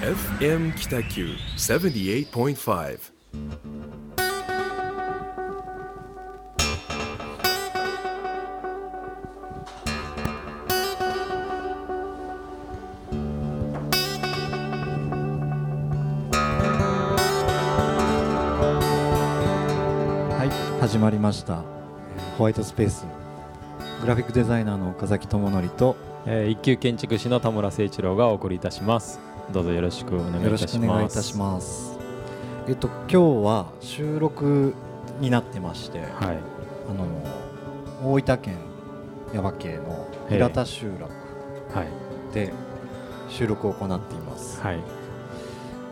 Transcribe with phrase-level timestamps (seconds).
[0.00, 1.26] FM 北九
[1.58, 2.98] 78.5
[20.30, 21.62] はい始まりました。
[22.38, 23.06] ホワイトスペース。
[24.00, 29.18] グラフィックデザイナーの岡崎智則とえー一級建築士の田村誠一郎がお送りいたします。
[29.50, 31.98] どうぞよろしくお願いいたします。
[32.68, 34.74] えっと今日は収録
[35.18, 36.08] になってましてはい。
[36.88, 37.06] あの
[38.04, 38.56] 大分県
[39.32, 41.10] 耶馬渓の平田集落
[41.76, 41.88] はい。
[42.32, 42.52] で
[43.28, 44.78] 収録を行っています、はい。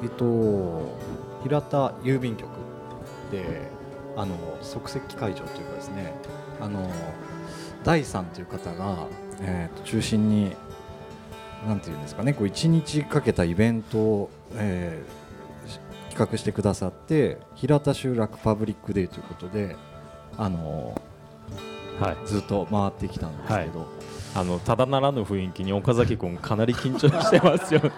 [0.04, 0.96] えっと
[1.42, 2.48] 平田郵便局
[3.32, 3.68] で
[4.16, 6.14] あの即席会場というかですね
[6.60, 6.88] あの
[7.84, 9.06] 大さんという方が、
[9.40, 10.56] えーと中心に
[11.66, 15.78] なんていうんですかねこう1日かけたイベントを、えーし
[16.10, 19.76] 企画してくださって平田集落パブリックデーということで
[20.36, 21.00] あの
[22.00, 22.16] はい。
[22.26, 23.86] ずっと回ってきたんですけど、
[24.34, 27.90] あのただならぬ雰囲気に岡崎君かなり緊張してますよね。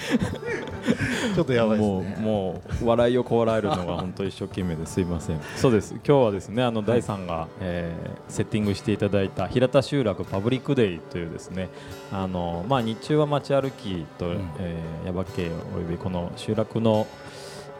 [1.34, 5.40] ちょっとやばいですもねうもう笑いをこらえるのが本当一生懸命ですいません。
[5.56, 5.94] そうです。
[5.94, 11.68] 今日はですねあの大さんが、えーセッティングしていただいた平田集落パブリックデイというですね
[12.12, 14.50] あのまあ日中は街歩きと、ん。
[14.58, 17.06] えー耶馬渓およびこの集落の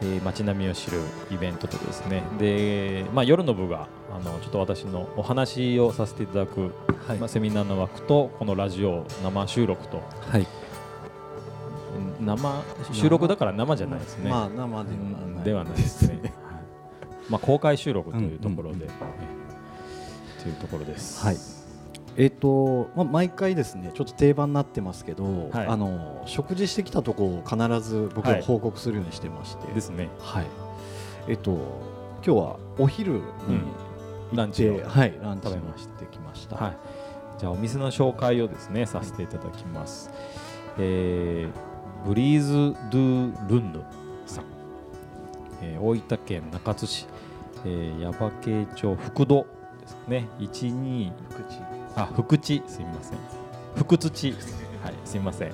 [0.01, 0.99] えー街並みを知る
[1.31, 2.23] イベントとですね。
[2.39, 6.71] で、まあ、夜の部があのちょっと私のお話をさせていただく、
[7.07, 7.17] はい。
[7.17, 10.01] まあ、セミナーの枠とこのラジオ生収録と。
[10.29, 10.41] はい。
[12.19, 14.29] うん生収録だから生じゃないですね。
[14.29, 16.19] まあ生ではではないですね。
[16.21, 16.31] はい。
[17.29, 19.41] まあ公開収録というところで、うんうんえ
[20.43, 21.23] というところです。
[21.23, 21.37] はい。
[22.17, 25.67] えっ、と、まあ、毎回ですねちょっと定番になってますけど、はい。
[25.67, 28.41] あの食事してきたところを必ず僕ははい。
[28.41, 30.09] 報告するようにしてまして、ですね。
[30.19, 30.45] はい。
[31.27, 31.51] えっ、と
[32.25, 33.65] 今日はお昼にうん
[34.33, 36.55] ランチをで、はい、ランチに食べましてきました。
[36.55, 36.77] はい。
[37.37, 40.11] じゃあお店の紹介をですねさせていただきます。
[40.77, 43.83] えー、ブリーズ・ドゥ・ルンヌ
[44.25, 44.45] さん、
[45.61, 47.07] えー大分県中津市、
[47.65, 49.45] えー、耶馬渓町福戸
[49.81, 50.27] ですね。
[50.39, 51.11] 一二
[51.95, 53.17] あ福地すみません。
[53.75, 54.31] 福土
[54.83, 55.51] はいすみません。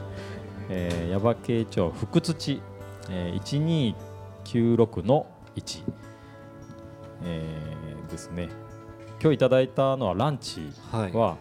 [0.70, 2.62] えー、耶馬渓町福土、
[3.10, 3.96] えー、一二
[4.44, 5.84] 九六の一、
[7.24, 8.50] えー、ですね。
[9.22, 11.38] 今日いただいたのはランチはい、は、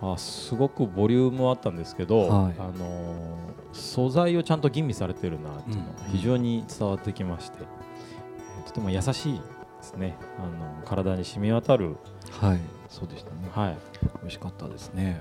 [0.00, 2.54] あすごくボリュームあったんですけど、はい。
[2.58, 6.12] あのー素材をちゃんと吟味されてるなっていうのがうん。
[6.12, 9.42] 非常に伝わってきまして、えーとても優しいで
[9.82, 10.16] すね。
[10.38, 11.96] あの体に染み渡る、
[12.30, 13.50] はい、そうでしたね。
[13.52, 13.76] はい、
[14.22, 15.20] 美味しかったですね。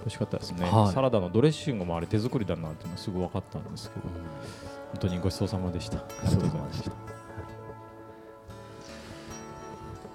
[0.00, 0.94] 美味しかったですね、はい。
[0.94, 4.06] サラダのドレッシングもあれ手作りだなっていうのがすぐ分かったんですけど
[4.92, 7.17] 本当にごちそうさまでしたありがとうございました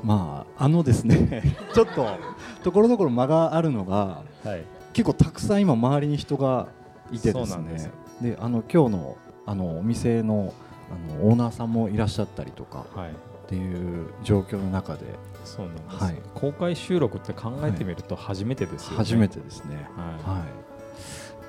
[0.04, 2.08] まああのですね ちょっと
[2.64, 4.66] ところどころ間があるのがはい。
[4.94, 6.68] 結構たくさん今周りに人が
[7.12, 7.92] いてですね。
[8.22, 10.54] であの今日のあのお店の
[10.92, 13.10] あのオーナーさんもいらっしゃったりとかはい。
[13.10, 15.06] っていう状況の中で。
[15.44, 16.22] そうなんです、はい。
[16.34, 19.76] 公開収録って考えてみると初めてですよね、初めてですね。
[19.76, 20.38] はい。
[20.38, 20.74] はい。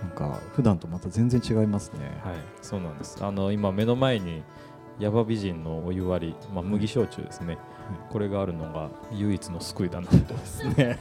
[0.02, 2.20] なんか普段とまた全然違いますね。
[2.22, 3.24] はい、そうなんです。
[3.24, 4.42] あの今目の前に
[4.98, 7.58] ヤバ美人のお湯割り、まあ麦焼酎ですね。
[8.10, 10.98] これがあるのが唯一の救いだなとですね。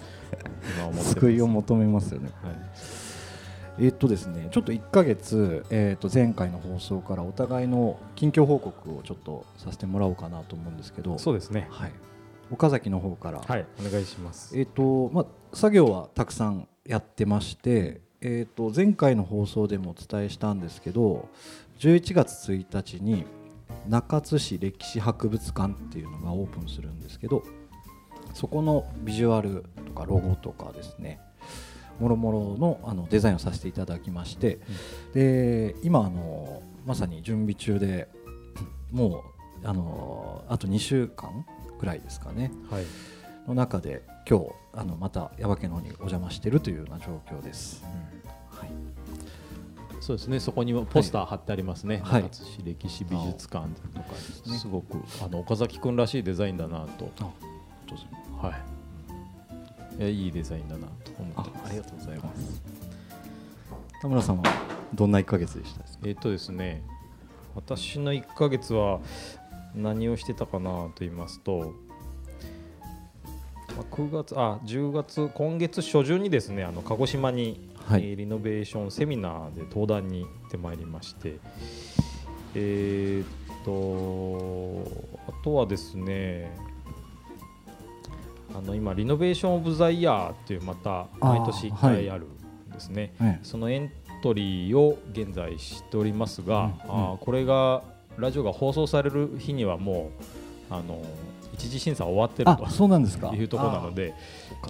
[0.77, 1.09] 今思って。
[1.11, 2.55] 救いを求めますよねはい。
[3.79, 11.67] えーっとですねちょっと1ヶ月、えーっと前回の放送からお互いの近況報告をちょっとさせてもらおうかなと思うんですけどそうですね。
[11.71, 11.91] はい、
[12.51, 14.57] 岡崎の方から、はい、お願いします。
[14.57, 21.29] えーとまあ、作業はたくさんやってまして、えー、と前回の放送でもお伝えしたんですけど
[21.79, 23.25] 11月1日に
[23.87, 27.43] 中津市歴史博物館っていうのがオープンするんですけど
[28.33, 31.19] そこのビジュアルとかロゴとかですね
[31.99, 34.59] もろもろのあのデザインをさせていただきまして、
[35.13, 38.09] で今あのまさに準備中で
[38.91, 39.23] も
[39.63, 41.45] うあのあと2週間
[41.79, 42.85] ぐらいですかねはい。
[43.47, 47.83] の中で今日あのまた耶馬渓の方にお邪魔しているというような状況です。
[47.83, 47.93] はい、
[50.03, 50.41] そうですね。
[50.41, 52.01] そこにもポスター貼ってありますね。
[52.03, 54.57] はい市歴史美術館とかですね。
[54.57, 57.09] すごくあの岡崎くんらしいデザインだなと。
[58.41, 58.53] は
[59.97, 59.99] い。
[59.99, 61.63] いやいいデザインだなと思ってます。
[61.63, 62.61] あありがとうございます。
[64.01, 64.43] 田村さんは
[64.93, 65.85] どんな1ヶ月でした。
[66.03, 66.83] えっとですね
[67.55, 68.99] 私の1ヶ月は
[69.73, 71.73] 何をしてたかなと言いますと、
[73.77, 78.01] まあ9月あ10月今月初旬にですねあの鹿児島に、はい。
[78.03, 81.37] えーリノベーションセミナーで登壇に行ってまいりまして
[82.55, 83.27] えーっ
[83.65, 86.55] とあとはですね
[88.55, 93.91] あの今リノベーション・オブ・ザ・イヤーっていうまた毎年1回あるんですね、えそのエン
[94.21, 96.71] トリーを現在しておりますが、うん。
[96.89, 97.83] あーこれが
[98.17, 100.11] ラジオが放送される日にはも
[100.69, 101.03] うあの
[101.63, 103.29] 一次審査終わってるあそうなんですか。
[103.29, 104.13] というところなので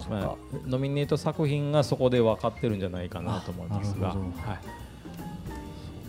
[0.08, 0.36] まあ、
[0.66, 4.16] ノミネート作品がそこで分かってるんじゃないかなと思いますが、はい、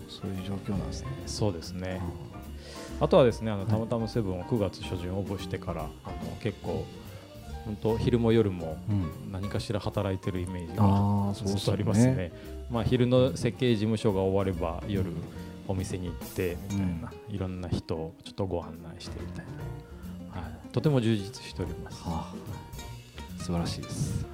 [0.10, 1.10] そういう状況なんですね。
[1.26, 2.02] そうですね。
[3.00, 6.86] あとはですねあのたまたまセブンを9月初旬応募してからあの結構
[7.66, 9.32] 本当昼も夜もうん。
[9.32, 12.32] 何かしら働いてるイメージがずっとありますね。
[12.72, 15.12] まあ昼の設計事務所が終われば夜
[15.68, 19.64] お店に行ってみたいな、いろんな人をちょっとご案内してみたいな、はい、
[20.76, 22.04] とても充実しております。
[22.04, 24.26] はあ、素晴らしいです。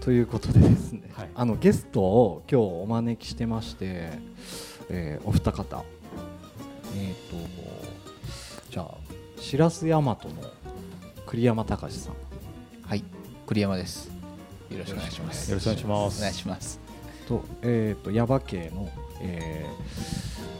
[0.00, 4.10] ということでですね、はいあのゲストを今日お招きしてまして、
[4.88, 5.84] えーお二方、
[6.96, 7.36] えっ、と
[8.72, 8.94] じゃあ
[9.38, 10.18] 白洲大和の
[11.24, 12.14] 栗山隆さん、
[12.84, 13.04] はい、
[13.46, 14.10] 栗山です。
[14.72, 15.50] よろしくお願いします。
[15.52, 16.80] よろしくお願いしますお願いします。
[17.28, 18.90] とえっ、と耶馬系の、
[19.20, 19.64] え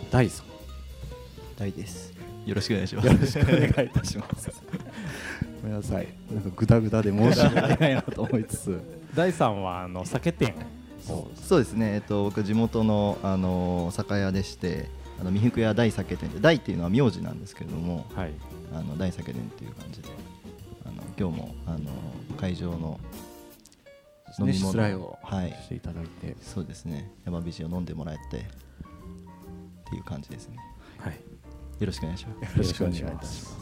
[0.08, 0.46] ー、大さん、
[1.58, 2.09] 大です。
[2.46, 3.08] よろしくお願いします。
[3.08, 4.50] よろしくお願いいたします。
[5.62, 8.80] ごめんなさい、なんかグダグダで申し訳 ないなと思いつつ、
[9.14, 10.54] 第三はあの酒店
[11.02, 11.94] そうですね。
[11.94, 14.88] えっと僕地元のあの酒屋でして、
[15.20, 18.32] あの三福屋大酒店で大っていうのは名字なんですけれども、はい
[18.72, 20.08] あの大酒店っていう感じで、
[20.86, 21.90] あの今日もあの
[22.38, 23.00] 会場の
[24.38, 27.10] 飲みね、物失礼をはいしていただいて、そうですね。
[27.24, 28.40] 山火を飲んでもらえてっ
[29.90, 30.56] ていう感じですね。
[30.98, 31.29] はい
[31.80, 32.52] よろしくお願いします。
[32.52, 33.56] よろしくお願いします。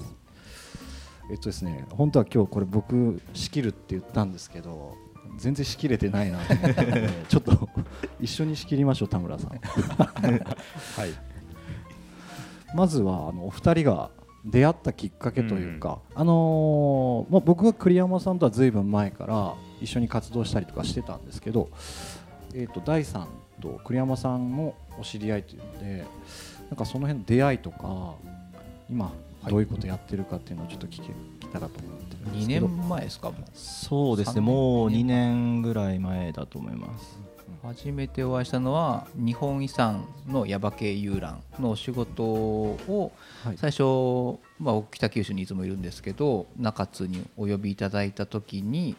[1.30, 4.96] えっとですね、本当は今日これ僕仕切るって言ったんですけど、
[5.38, 7.68] 全然仕切れてないなと思ったのでちょっと
[8.20, 9.50] 一緒に仕切りましょう田村さん。
[9.50, 9.60] はい
[12.74, 14.10] まずはあのお二人が
[14.44, 21.70] 出会ったきっかけというか、あのーまあ僕が栗山さんとはずいぶん前から一緒に活動したりとかしてたんですけど、
[22.52, 23.28] えっと大さん
[23.60, 26.04] と栗山さんもお知り合いというので、
[26.70, 28.14] なんかその辺の出会いとか
[28.90, 29.12] 今
[29.48, 31.12] どういうことやってるかっていうのをちょっと聞け
[31.52, 32.68] たらと思ってるんで2すけど。
[32.68, 34.40] 年前ですかもうそうですね。
[34.40, 37.18] もう2年ぐらい前だと思います。
[37.62, 43.12] 初めてお会いしたのは日本遺産の耶馬渓遊覧のお仕事を
[43.44, 48.96] はい最初、まあ、僕北九州にいつもいるんですけど中津にお呼びいただいた時に、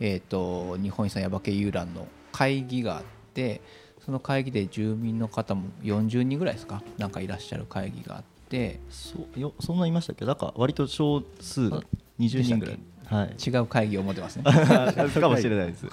[0.00, 3.04] えー、と日本遺産耶馬渓遊覧の会議があっ
[3.34, 3.60] て
[4.04, 6.82] その会議で住民の方も40人ぐらいですか？
[6.98, 10.24] なんかいらっしゃる会議があってそうよそんな言いましたっけ？
[10.24, 11.80] ど、なんか割と少数あ
[12.18, 12.78] 20人ぐらい。
[13.06, 13.36] はい。
[13.44, 14.44] 違う会議を持ってますね
[15.20, 15.86] かもしれないです。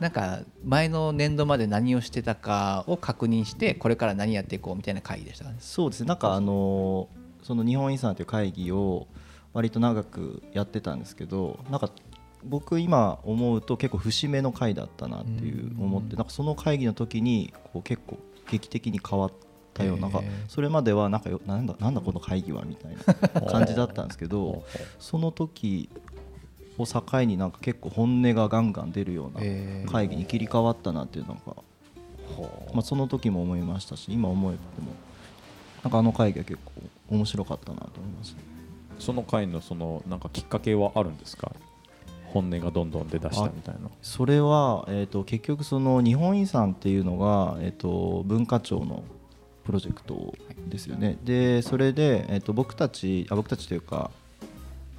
[0.00, 5.56] なんか前の年度まで何をしてたかを確認してこれから何やっていこうみたいな会議でしたね？
[5.60, 6.06] そうですね。
[6.08, 7.08] なんかあの
[7.42, 9.06] その日本遺産という会議を
[9.54, 11.90] 割と長くやってたんですけど、なんか
[12.48, 18.18] 僕今思うと結構節目の会だったなっていう思って、なんかその会議の時にこう結構
[18.50, 19.32] 劇的に変わっ
[19.74, 22.96] たような、なんかそれまではなんかよなんだなんだこの会議はみたい
[23.34, 24.64] な 感じだったんですけど、
[24.98, 25.88] その時
[26.78, 29.90] を境になんか結構本音がガンガン出るようなえー。
[29.90, 31.54] 会議に切り替わったなっていうのが、
[32.74, 34.92] まあ、その時も思いましたし今思えばでも
[35.82, 36.72] なんかあの会議は結構
[37.08, 38.36] 面白かったなと思います
[38.98, 41.52] その回のそのなんかきっかけはあるんですか？
[42.40, 43.88] 本音がどんどん出だしたみたいな。
[44.02, 49.02] それは、えー、と結局その日本遺産っていうのが、えー、と文化庁の
[49.64, 50.34] プロジェクト
[50.68, 51.18] ですよね。
[51.24, 54.10] でそれで、えー、と僕たちあ僕たちというか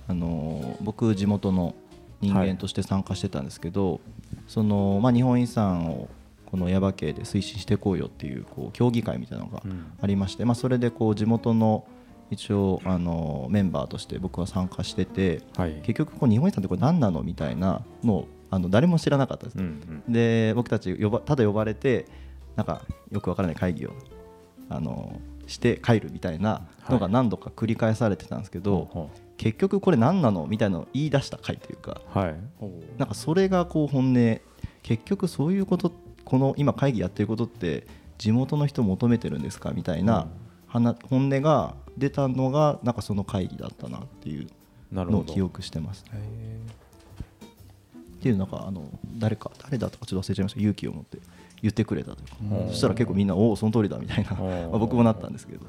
[0.07, 1.75] あの僕地元の
[2.21, 4.01] 人間として参加してたんですけど、
[4.47, 6.09] そのまあ、日本遺産を
[6.47, 9.85] この耶馬渓で推進していこうよっていうこう協議会みたいなのがうん。
[10.01, 11.85] ありまして、まあ、それでこう地元の
[12.29, 15.73] 一応あのメンバーとして僕は参加しててはい。
[15.83, 22.05] 結局こう日本遺産ってこれ何なのみたいなのをあの誰も知らなかったです、うんで僕たち呼ばただ呼ばれて
[22.55, 22.81] なんか
[23.11, 23.93] よくわからない会議を
[24.69, 32.35] あのして帰るみたいなのが何度か繰り返されてたんですけど、ほ結局これ何なのみたいなのを言い出した回というかうはい。
[32.97, 34.39] なんかそれがこう本音
[34.83, 35.91] 結局そういうこと
[36.25, 40.27] この今会議やってることって地元の人求めてるんですかみたいな、
[40.67, 44.47] 話本音が出たのがなんかその会議だったなっていう
[44.91, 46.09] のを記憶してます、っ
[48.21, 48.85] ていうなんかあの
[49.17, 50.59] 誰か誰だとかちょっと忘れちゃいました。
[50.59, 51.17] 勇気を持って
[51.61, 52.69] 言ってくれたというか、うん。
[52.69, 54.39] そしたら結構みんなおおその通りだみたいな、うん。
[54.71, 55.65] まあ僕もなったんですけど、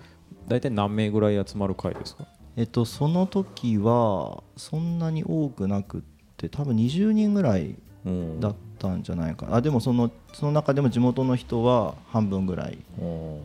[0.47, 2.27] 大体何名ぐらい集まる回ですか？
[2.57, 6.01] えっと、その時はそんなに多くなくっ
[6.37, 12.79] て多分20人ぐらいうんだったんじゃないかあでもそのその中でも地元の人は半分ぐらい。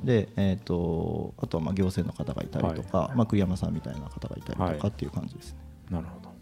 [0.03, 5.59] で、えー、とあとはまあ行政の方がいたりとか、まあ、栗山さんみたいな方がいたりとはいかっていう感じですね。
[5.89, 6.33] なるほど。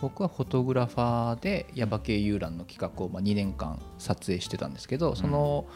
[0.00, 5.66] 僕はフォトグラファーで耶馬渓遊覧の企画をまあ2年間撮影してたんですけどその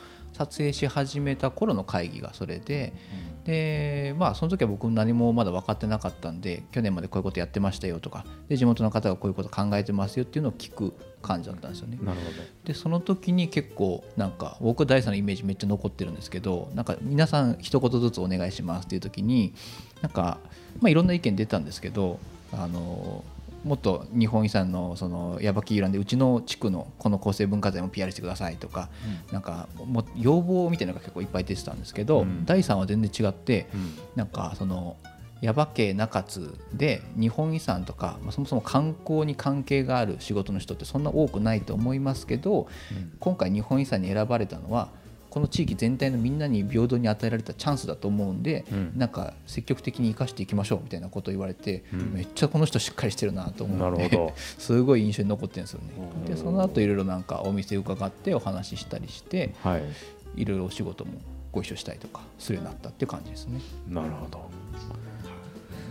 [0.40, 2.94] 撮影し始めた頃の会議がそれで
[3.44, 11.98] でまあその時は僕何もまだ分かってなかったんで去年までこういうことやってましたよとかで地元の方がこういうこと考えてますよっていうのを聞く感じだったんですよね。
[12.02, 12.36] なるほど。
[12.64, 19.52] でその時に結構なんか僕は第三のイメージめっちゃ残ってるんですけどなんか皆さん一言ずつお願いしますっていう時に
[20.00, 20.38] なんか、
[20.80, 22.18] まあ、いろんな意見出たんですけど
[22.52, 23.24] あの
[23.64, 28.88] もっと日本遺産のその耶馬渓遊覧でうちの地区のこの構成文化財も PR してくださいとか、
[29.32, 32.44] なんかもう要望みたいなのが結構いっぱい出てたんですけど、うん。
[32.44, 34.96] 第3は全然違って、うんなんかその
[35.42, 42.68] 耶馬渓中津で日本遺産とか、まあ、そもそも観光に関係がある仕事の人ってそんな多くないと思いますけど、
[43.20, 44.90] 今回日本遺産に選ばれたのは
[45.30, 48.92] この地域全体のみんなに平等に与えられたチャンスだと思うんで、うん。
[48.96, 52.12] なんか積極的に生かしていきましょうみたいなことを言われて、うん。
[52.12, 54.32] めっちゃこの人しっかりしてるなと思ってなるほど。
[54.58, 55.88] すごい印象に残ってるんですよね。
[56.26, 59.82] でその後いろいろなんかお店伺ってお話ししたりしてはい。
[60.36, 61.12] いろいろお仕事も
[61.52, 63.60] ご一緒したりとかするようになったっていう感じですね。
[63.88, 64.50] なるほど。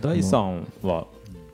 [0.02, 1.06] 第三は？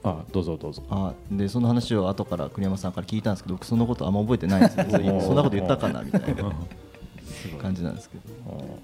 [0.07, 0.85] あどうぞどうぞ。
[0.88, 4.87] あでその話を後から栗山さんから聞いたんですけど僕そのことあんま覚えてないんですよ。
[4.88, 6.52] そ れそんなこと言ったかなみたいな
[7.61, 8.78] 感じなんですけど。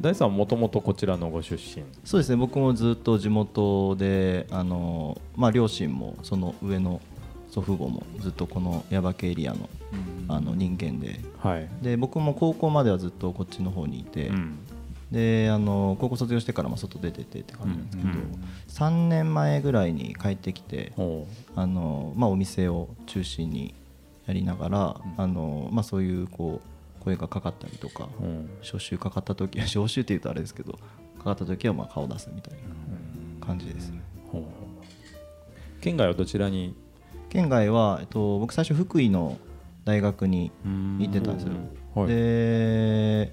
[0.00, 1.82] 第三はもともとこちらのご出身？
[2.04, 7.00] そうですね僕もずっと地元であの、まあ、両親もその上の
[7.48, 9.68] 祖父母もずっとこの耶馬渓エリアの
[10.28, 11.20] あの人間で。
[11.38, 11.68] はい。
[11.82, 14.58] で僕も高校まではずっとこっちの方にいて、うん。
[15.10, 20.92] であの高校卒業してからまあ外出ててって感じなんですけど、うんうん3年前ぐらいに帰ってきて
[21.54, 23.74] あの、まあ、お店を中心に
[24.26, 26.68] やりながら、あのまあ、そういうこう
[27.06, 28.50] 声がかかったりとか、うん。
[28.62, 30.72] 招集かかった時 招集っていうとあれですけど
[31.18, 34.02] かかった時はまあ顔出すみたいな感じですね。
[35.80, 36.74] 県外はどちらに？
[37.28, 39.38] 県外は、えっと、僕最初福井の
[39.84, 40.50] 大学に
[40.98, 41.52] 行ってたんですよ。
[41.94, 42.08] はい。
[42.08, 43.32] で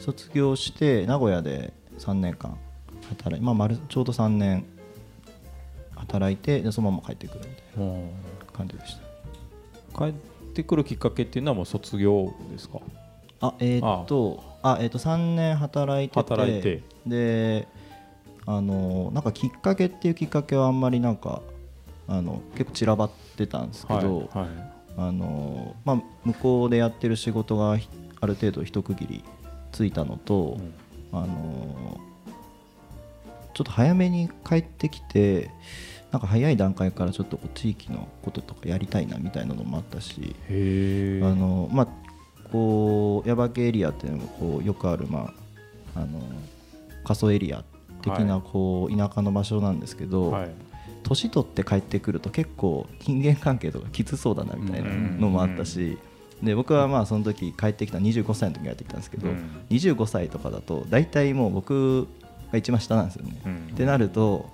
[0.00, 2.58] 卒業して名古屋で3年間
[3.10, 4.64] 働いまあ丸ちょうど3年
[5.94, 8.10] 働いてでそのまま帰ってくるみたいほ
[8.40, 9.02] な感じでした。
[10.04, 10.20] う帰っ
[10.52, 12.78] てくるきっかけっていうのはもう卒業ですか？
[13.40, 16.82] あえーっとあえーっと3年働いてて働いて。
[17.06, 17.66] で
[18.44, 21.42] あのなんかきっかけっていうきっかけはあんまりなんか
[22.08, 24.02] あの結構散らばってたんですけど、は
[24.34, 24.48] いはい。
[24.94, 27.88] あのまあ、向こうでやってる仕事がひ
[28.20, 29.24] ある程度一区切り
[29.72, 30.58] ついたのと、
[31.12, 31.98] あの
[33.54, 35.50] ちょっと早めに帰ってきて
[36.12, 41.88] なんか早い段階からちょっとこう地域のこととかやりたいなみたいなのもあったし、あのまあ
[42.50, 45.32] こう耶馬渓エリアっていうのもこうよくある、ま
[45.96, 46.20] あ、あの
[47.02, 47.64] 過疎エリア
[48.02, 50.50] 的なこう田舎の場所なんですけど、はい。
[51.02, 55.98] 年取って帰ってくると結構人間関係とかきつそうだなみたいなのもあったし、
[56.42, 59.64] で僕はまあその時帰ってきた25歳の時に帰ってきたんですけど、うん。
[59.70, 62.06] 25歳とかだと大体もう僕
[62.52, 63.40] が一番下なんですよね。
[63.44, 63.68] うん。
[63.72, 64.50] ってなると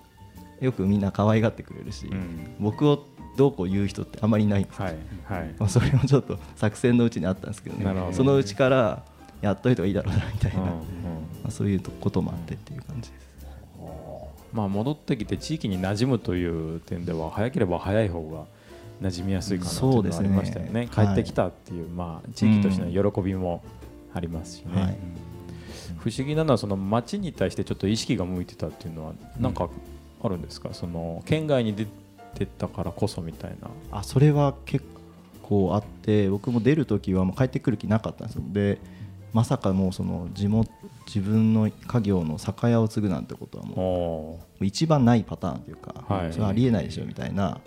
[0.61, 2.57] よくみんな可愛がってくれるし、うん。
[2.59, 4.85] 僕をどうこう言う人ってあんまりいないんですよ。
[4.85, 5.55] はいはい。
[5.59, 8.17] まあ、それもちょっと作戦のうちにあったんですけどなるほどね。
[8.17, 9.05] そのうちから
[9.41, 10.75] やっといた方がいいだろうなみたいな、うんうん。
[10.75, 10.79] ま
[11.49, 13.29] あ、そういうこともあってっていう感じです。
[14.53, 18.47] まあ戻ってきて地域に馴染むという点では早ければ早い方が
[19.07, 20.73] 馴染みやすいかなというのはありましたよね。
[20.73, 20.89] ね。
[20.91, 23.63] 帰ってきたっていう、まあ、地域としての喜びも
[24.15, 24.99] ありますしね、はい。
[25.99, 29.69] 不思議なのはその町に対してちょっと意識が向いてたっていうのはなんか
[30.23, 31.87] あるんですか、その県外に出
[32.35, 33.69] てたからこそみたいな。
[33.91, 34.85] あそれは結
[35.43, 38.43] 構あって僕も出る時はもう帰ってくる気なかったんですよ。
[38.49, 38.79] で
[39.33, 40.71] まさかもうその地元
[41.07, 46.33] 自分の家業の酒屋を継ぐなんてことはもうお一番ないパターンというか、はい。
[46.33, 47.61] それはありえないでしょみたいな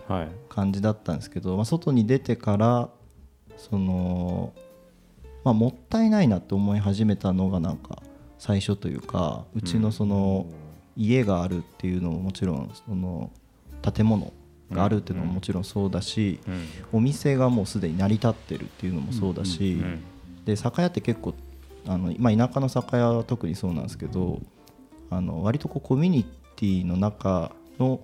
[0.50, 2.90] 感じだったんですけど、まあ、外に出てから
[3.58, 4.54] その、
[5.44, 8.02] まあ、もったいないなって思い始めたのがなんか
[8.38, 10.48] 最初というかうちのその
[10.96, 13.32] 家があるっていうのももちろんその
[13.82, 14.34] 建物
[14.72, 16.66] があるっていうのももちろんそうだし、うん。
[16.94, 20.04] お店がもうすでに成り立ってるっていうのもそうだし、うん
[20.46, 21.36] で酒屋って結構
[21.88, 24.40] あの、まあ、田舎の酒屋は特にそうなんですけど
[25.10, 26.24] あの割とこうコミュニ
[26.56, 28.00] ティの中の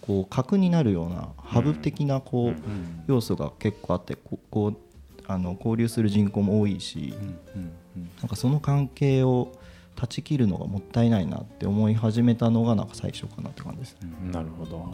[0.00, 2.54] こう核になるようなハブ的なこう
[3.06, 4.76] 要素が結構あってここう
[5.26, 7.14] あの交流する人口も多いし
[8.20, 9.52] なんかその関係を
[9.94, 14.10] 断ち切るのがもったいないなって思い始めたのがなんか最初かなって感じですね。
[14.32, 14.78] なるほど。
[14.78, 14.86] な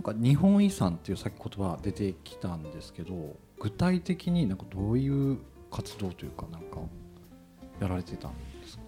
[0.00, 5.38] んか日本遺産っていうさっき言葉出てきたんですけど具体的になんかどういう
[5.70, 6.78] 活動というかなんか
[7.80, 8.82] やられてたんですか？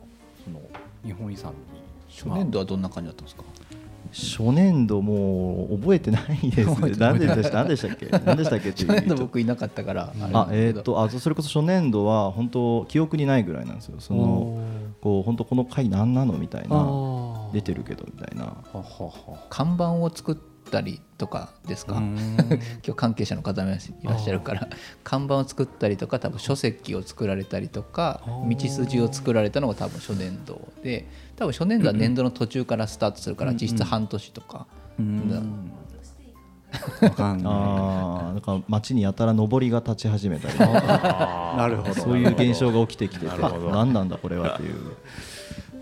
[0.44, 0.60] その
[1.04, 1.58] 日本遺産に。
[2.08, 3.42] 初年度はどんな感じだったんですか？
[4.10, 6.92] 初年度もう覚えてないですね。
[6.98, 7.58] 何でした？
[7.58, 8.06] 何でしたっけ？
[8.24, 8.70] 何でしたっけ？
[8.72, 13.96] 初年度僕いなかったからあえっ、とあそれこそ初年度は本当記憶にないぐらいなんですよ。
[14.00, 14.58] その
[15.00, 18.54] こう本当この回何なのみたいな出てるけどみたいな。
[19.48, 20.36] 看板を作っ
[20.70, 21.96] たりとかですか？
[22.02, 23.72] 今日関係者の方もい
[24.04, 24.68] らっしゃるから
[25.04, 31.08] 看板を作ったりとか多分書籍を作られたりとか道筋を作られたのが多分初年度で
[31.42, 34.66] 多分初年度は年度の途中からスタートするから実質半年とか。
[37.02, 37.52] わかんない。
[37.52, 41.94] あなんか街にやたら上りが立ち始めたり なるほど。
[41.94, 43.32] そういう現象が起きてきてて
[43.70, 44.76] 何なんだこれはっていう。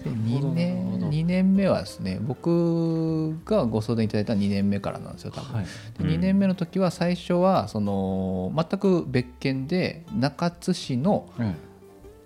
[0.02, 5.66] 2年 ,2 年目はですね僕がご相談いただいた2年目からなんですよ多分、はい、
[5.98, 11.28] で2年目の時は最初はその全く別件で中津市の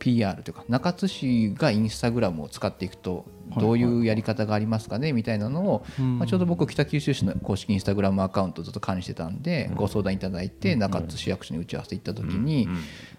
[0.05, 3.25] PR というか中津市がインスタグラムを使っていくと
[3.57, 12.69] どういうやり方がありますかねみたいなのを、まあ、ちょうど僕北九州市の公式インスタグラムアカウントずっと管理してたんでご相談いただいて中津市役所に打ち合わせ行った時に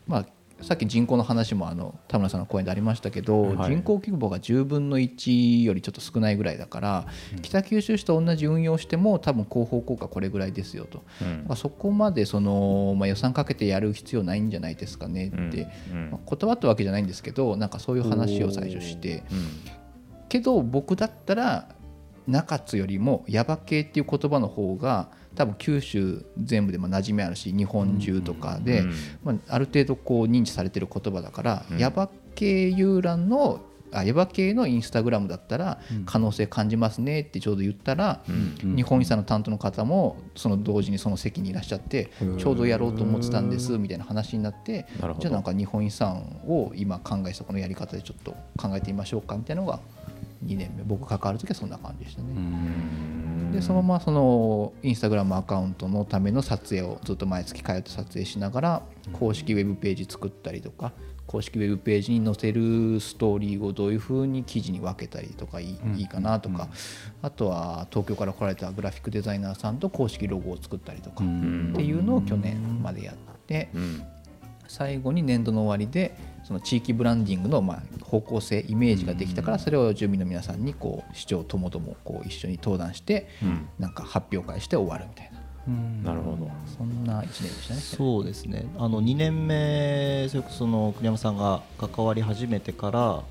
[0.08, 0.25] まあ
[0.62, 11.03] さっき人口の話もあの田村さんの講演でありましたけど、はい、人口規模が10分の1よりちょっと少ないぐらいだから、うん、北九州市と同じ運用しても多分広報効果これぐらいですよと、
[11.50, 15.67] うん、そこまでその、まあ、予算かけてやる必要ないんじゃないですかねって、
[16.12, 19.24] まあ、断ったわけじゃないんですけどなんかそういう話を最初して、
[20.29, 21.75] けど僕だったら
[22.27, 28.84] 中津よりも耶馬系っていう言葉の方が多分九州全部でも馴染みあるし日本中とかで、
[29.24, 38.24] まあ、ある程度こう認知されてる言葉だから耶馬系遊覧のあ耶馬系のインスタグラムだったら可能性感じますねってちょうど言ったら、
[38.62, 44.86] 日本遺産の担当の方もその同時にその席にいらっしゃってちょうどやろうと思ってたんですみたいな話になって
[45.20, 49.79] じゃあなんか日本遺産を今考えたこのやり方でちょっと考えてみましょうかみたいなのが
[50.44, 52.28] 2年目僕関わる時はそんな感じでしたね。
[53.52, 58.82] でそのままそのインスタグラムアカウントのための撮影をずっと毎月通って撮影しながら
[59.13, 60.91] 公式ウェブページ作ったりとか
[61.28, 66.69] 公式ウェブページに載せるストーリーをどういうふうに記事に分けたりとかいい,、いかなとか、
[67.21, 71.28] あとは東京から来られたグラフィックデザイナーさんと公式ロゴを作ったりとかっ
[71.76, 73.15] ていうのを去年までやっ
[73.48, 73.69] て、
[74.67, 83.27] 最後に年度の終わりでその地域ブランディングのまあ方向性イメージができたからそれを住民の皆さんにこう市長ともどもこう一緒に登壇して
[83.79, 85.36] なんか発表会して終わるみたいな。
[86.03, 86.51] なるほど。
[86.77, 87.79] そんな1年でしたね。
[87.79, 88.67] そうですね。
[88.77, 93.23] あの2年目それこその栗山さんが関わり始めてから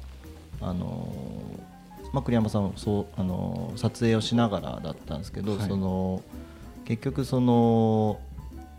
[0.60, 1.14] あの、
[2.12, 6.20] まあ、栗山さんそうあの撮影をしながらだったんですけど、はい、その
[6.84, 8.18] 結局その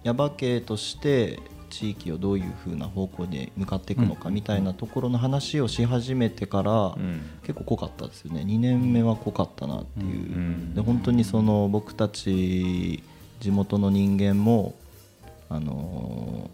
[0.03, 1.39] 耶馬渓として
[1.75, 6.95] 地域をどういうふうな方向に向かっていくのかみたいなところの話をし始めてから、
[7.41, 8.43] 結構濃かったですよね。
[8.47, 13.03] 2年目は濃かったなっていう、で本当にその僕たち
[13.41, 14.73] 地元の人間も、
[15.49, 16.49] あの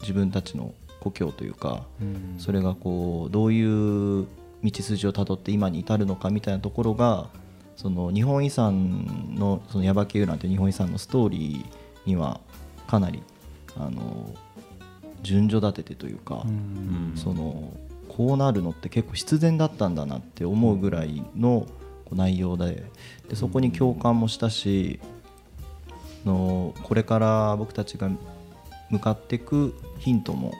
[0.00, 1.84] 自分たちの故郷というか、
[2.38, 4.26] それがこうどういう
[4.64, 7.28] 道筋をたどって今に至るのかみたいなところが
[7.76, 12.40] その日本遺産のその耶馬渓遊覧という日本遺産のストーリーには
[12.88, 13.22] かなり
[13.78, 14.34] あの
[15.22, 16.44] 順序立ててというか、
[17.16, 17.72] その
[18.08, 21.66] こうなるのって結構必然だったんだなって思うぐらいの
[22.12, 22.84] 内容で
[23.28, 24.98] でそこに共感もしたし
[26.24, 28.10] のこれから僕たちが
[28.90, 30.52] 向かっていくヒントも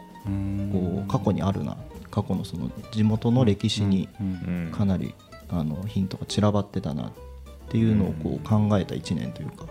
[0.73, 1.77] こう過去にあるな
[2.11, 4.09] 過去のその地元の歴史に
[4.73, 5.15] かなり
[5.49, 7.13] あのヒントが散らばってたなっ
[7.71, 9.67] ていうのをこう考えた1年というか。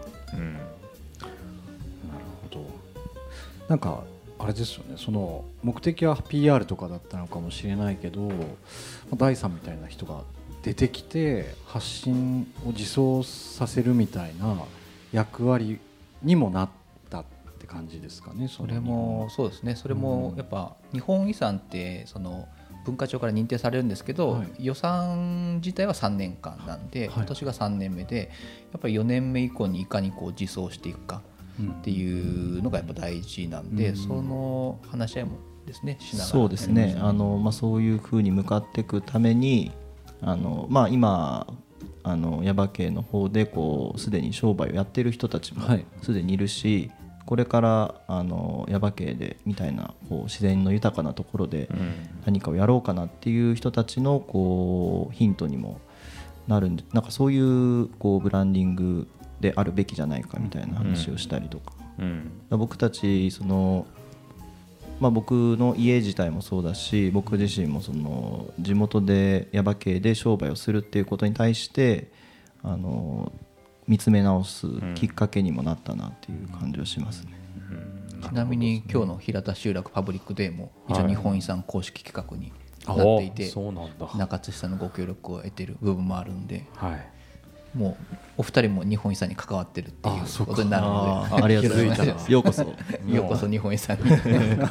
[3.67, 4.03] なんか
[4.39, 4.95] あれですよね。
[4.97, 8.31] その目的は PR とかだったのかもしれないけど
[9.15, 10.21] 第三みたいな人が
[10.63, 14.57] 出てきて発信を自走させるみたいな
[15.11, 15.79] 役割
[16.21, 16.69] にもなっ
[17.09, 17.25] たっ
[17.59, 19.75] て感じですかねそれもそうですね。
[19.75, 22.47] それもやっぱ日本遺産ってその
[22.85, 28.31] 文化庁から認定されるんですけど、はい、予算自体は3年間なんで、今年が3年目で
[28.71, 31.21] やっぱり4年目以降にいかにこう自走していくか
[31.59, 35.31] っていうのがやっぱ大事なんで、その話し合いも
[35.65, 36.29] ですねしながら。
[36.29, 36.97] そうですね。
[36.99, 39.71] あの、まあ、そういうふうに向かっていくために
[40.21, 41.47] あの、まあ、今
[42.03, 45.67] あの耶馬渓の方でこうすでに商売をやってる人たちも
[46.01, 51.69] すでにいるし、はい、これからあの耶馬渓でみたいなこう自然の豊かなところで
[52.25, 55.81] 何かをやろうかなっていう人たちのこうヒントにも
[56.47, 59.07] なるんでなんかそういうこうブランディング
[59.39, 62.31] であるべきじゃないかみたいな話をしたりとか,、うん。
[62.49, 63.85] 僕たちその、
[64.99, 72.11] まあ、僕の家自体もそうだし僕自身もその地元で耶馬渓で商売をするっていうことに対して
[72.63, 73.31] あの
[73.87, 77.37] 見つめ直すきっかけにもなったなっていう感じはしますね。
[78.21, 82.51] ちなみに今日の平田集落パブリックデーも一応日本遺産公式企画に
[82.85, 83.53] なっていて、
[84.17, 86.65] 中津さんのご協力を得てる部分もあるんで。
[86.75, 87.16] はい
[87.77, 92.31] もうお二人も日本遺産に関わってるっていうことになるのあーありがとうござい気づいたます。
[92.31, 92.63] ようこそ。
[92.63, 92.71] で
[93.15, 94.03] ようこそ日本遺産に。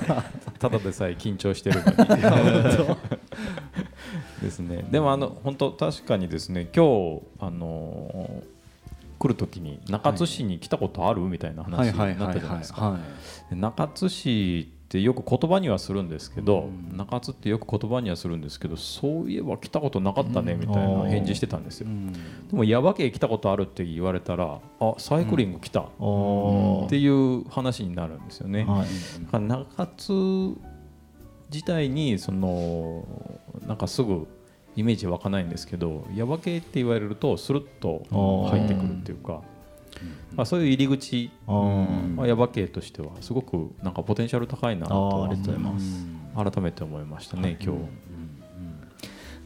[0.58, 1.96] ただでさえ緊張してるのに。
[4.42, 4.84] ですね。
[4.90, 6.84] でもあの本当確かにですね今
[7.18, 8.56] 日あのー
[9.18, 11.22] 来る時に中津市に来たことある？
[11.22, 12.90] みたいな話になったじゃないですか。
[12.90, 12.98] は
[13.50, 13.54] い。
[13.54, 21.88] で中津市ってよく言葉にはするんですけど、中津ってよく言葉にはするんですけどそういえば来たことなかったねみたいな返事してたんですよ、
[22.50, 29.24] でも耶馬渓来たことあるって言われたらあサイクリング来たっおていう話になるんですよね、はい。
[29.24, 30.56] だから中津
[31.50, 33.04] 自体にその
[33.66, 34.28] なんかすぐ
[34.76, 38.06] イメージ湧かないんですけど耶馬渓って言われるとスルッと
[38.50, 39.42] 入ってくるっていうか、
[40.34, 46.06] まあ、そういう入り口、まあ、耶馬渓としてはすごくなんかポテンシャル高いなあとーありがとうございます。
[46.52, 47.80] 改めて思いましたね、今日。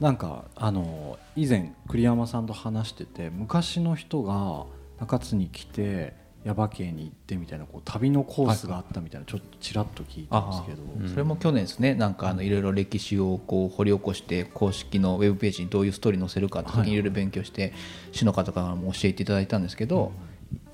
[0.00, 4.64] なんかあの以前栗山さんと話してて昔の人が
[4.98, 17.74] 中津に来て耶馬渓に行ってみたいなこう旅のコースがあったみたいなちょっとちらっと聞いたんですけど、それも去年ですねなんかあのいろいろ歴史をこう掘り起こして公式のウェブページにどういうストーリー載せるかって時にいろいろ勉強して
[18.12, 20.12] 市の方からも教えていただいたんですけど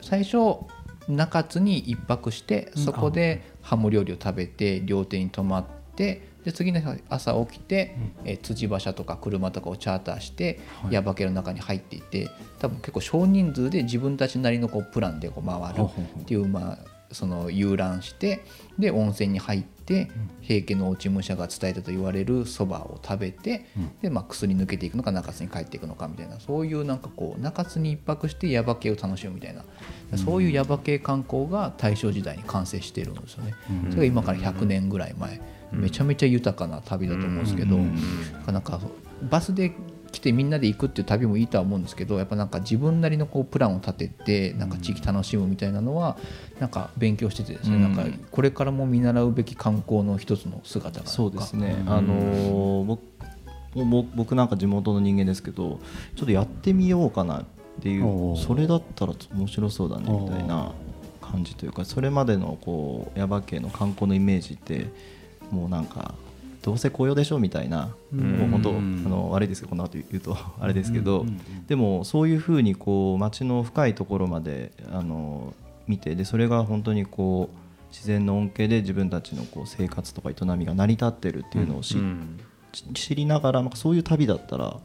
[0.07, 0.64] 最初
[1.09, 5.64] 中津に一泊してそこでハモ料理を食べて料亭に泊まっ
[5.97, 15.81] てで次の日朝起きて、えー辻馬車とか車とかをチャーターして耶馬渓の中に入っていて多分結構少人数で自分たちなりのこうプランでこう回る
[16.21, 16.79] っていうまあ
[17.11, 18.45] その遊覧して
[18.78, 20.10] で温泉に入って
[20.40, 23.66] 平家の落ち武者が伝えたと言われるそばを食べて、
[24.02, 29.64] でまあ薬抜けていくのか中津に帰っていくのかみたいなそういうなんかこう中津に一泊して耶馬渓を楽しむみたいな、
[30.16, 33.54] そういう耶馬渓観光が大正時代に完成しているんですよね。
[33.90, 35.40] それが今から100年ぐらい前、
[35.72, 37.78] めちゃめちゃ豊かな旅だと思うんですけど、
[38.52, 38.80] なんか
[39.30, 39.72] バスで
[40.16, 46.16] 来てみんなで行くっていう旅もいいとは思うんですけどやっぱなんか自分なりのこうプランを立ててなんか地域楽しむみたいなのは
[46.59, 51.85] なんか勉強しててですね、なんかこれからも見習うべき観光の一つの姿がそうですね。
[51.87, 53.02] あのー僕
[54.14, 55.81] 僕なんか地元の人間ですけど、
[56.14, 57.44] ちょっとやってみようかなっ
[57.83, 60.72] ていう、それだったら面白そうだねみたいな
[61.20, 64.87] 感じというか、それまでのこう耶馬渓の観光のイメージって
[65.50, 66.14] もうなんか。
[66.66, 71.24] どうせ紅葉でしょみたいな、もう本当あの悪いですけどこの後言うとあれですけど、
[71.68, 75.55] でもそういうふうにこう街の深いところまであの
[75.87, 81.98] 見てでそれが本当にこう自然の恩恵で自分たちのこう生活とか営みが成り立ってるっていうのを知,、
[82.94, 84.76] 知りながらそういう旅だったら、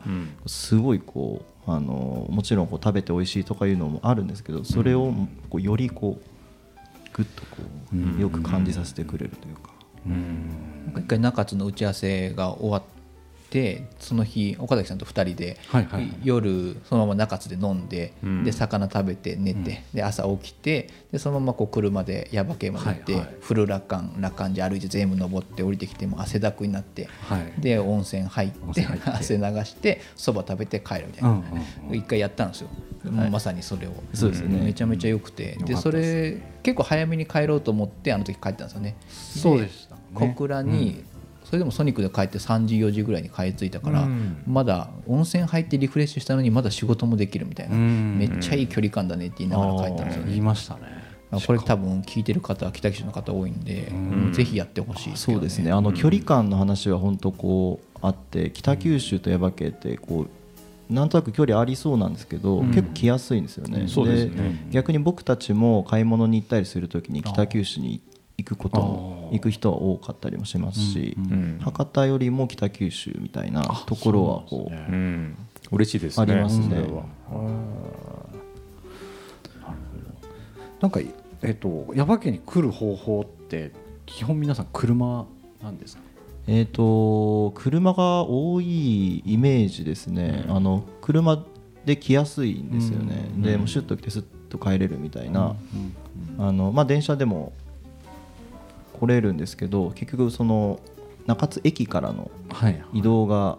[0.45, 5.11] すごいこうあのもちろんこう食べて美味しいとかいうのもあるんですけどそれを
[5.49, 7.57] こうよりこうぐっとこ
[8.17, 9.70] うよく感じさせてくれるというか。
[10.97, 12.91] 一回中津の打ち合わせが終わって
[13.99, 16.13] その日岡崎さんと2人で、はいはいはい。
[16.23, 18.13] 夜そのまま中津で飲んで、
[18.45, 23.35] で魚食べて寝て、で朝起きてでそのままこう車で耶馬渓まで行って、はいはい。
[23.41, 27.61] フル羅漢羅漢寺歩いて全部登って降りてきてもう汗だくになって、はい。
[27.61, 31.43] で温泉入って汗流してそば食べて帰るみたいな、うん
[31.89, 32.69] うん一回やったんですよ、
[33.03, 33.91] もうまさにそれを。
[34.13, 34.61] そうですね。
[34.63, 38.95] めちゃめちゃ良くて、でそれ結構早めに帰ろうと思ってあの時帰ったんですよね。
[39.09, 41.03] そうでしたね小倉に、
[41.43, 44.07] それでもソニックで帰って3時4時ぐらいに帰り着いたから、
[44.47, 48.17] まだ温泉入ってリフレッシュしたのにまだ仕事もできるみたいな、ん。
[48.17, 50.29] めっちゃいい距離感だねって言いながら帰ったんですよね。
[50.29, 51.01] 言いましたね。
[51.45, 53.91] これ多分聞いてる方は北九州の方多いんで、
[54.33, 55.71] ぜひやってほしいですけどそうですね。
[55.71, 60.27] あの距離感の話は本当こうあって北九州と耶馬渓ってこ
[60.89, 63.87] うなんとなく距離ありそうなんですけど、結構来やすいんですよね。
[63.87, 64.67] そうですね。
[64.71, 68.01] 逆に僕たちも買い物に行ったりするときに北九州に行
[68.43, 71.17] くことも行く人は多かったりもしますし、
[71.61, 75.37] 博多よりも北九州みたいなところはこううん
[75.71, 76.23] 嬉しいですね。
[76.23, 76.87] ありますね。
[80.81, 80.99] なんか
[81.41, 83.71] えっと耶馬渓に来る方法って
[84.05, 85.25] 基本皆さん車
[85.61, 86.01] なんですか？
[86.47, 91.45] えー、と車が多いイメージですね、あの車
[91.85, 95.55] で来やすいんですよね、でもうシュッと来てスッと帰れるみたいな、
[96.39, 97.53] あのまあ、電車でも
[99.01, 100.79] 来れるんですけど結局その
[101.25, 102.83] 中津駅からのはい。
[102.93, 103.57] 移動が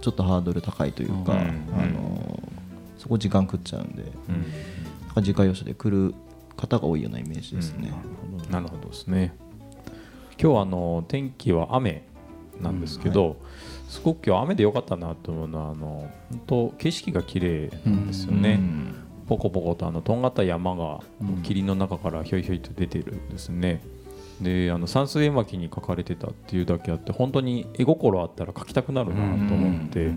[0.00, 1.38] ちょっとハードル高いというか、うん。
[1.38, 2.42] あの
[2.98, 4.08] そこ時間食っちゃうんで、だ
[5.14, 6.14] か自家用車で来る
[6.56, 7.92] 方が多いようなイメージですね。
[8.50, 8.88] なるほど。
[8.88, 9.34] ですね。
[10.40, 12.04] 今日はあの天気は雨
[12.60, 13.36] なんですけど、
[13.88, 18.60] すごく今日雨で良かったなと思うのはあの本当景色が綺麗なんですよね、
[19.28, 21.00] ポコポコとあのとんがった山が
[21.42, 23.82] 霧の中からひょいひょいと出てるんですね、
[24.40, 30.12] であの山水絵巻に書かれてたっていうだけあって本当に絵心あったら描きたくなるなと思って、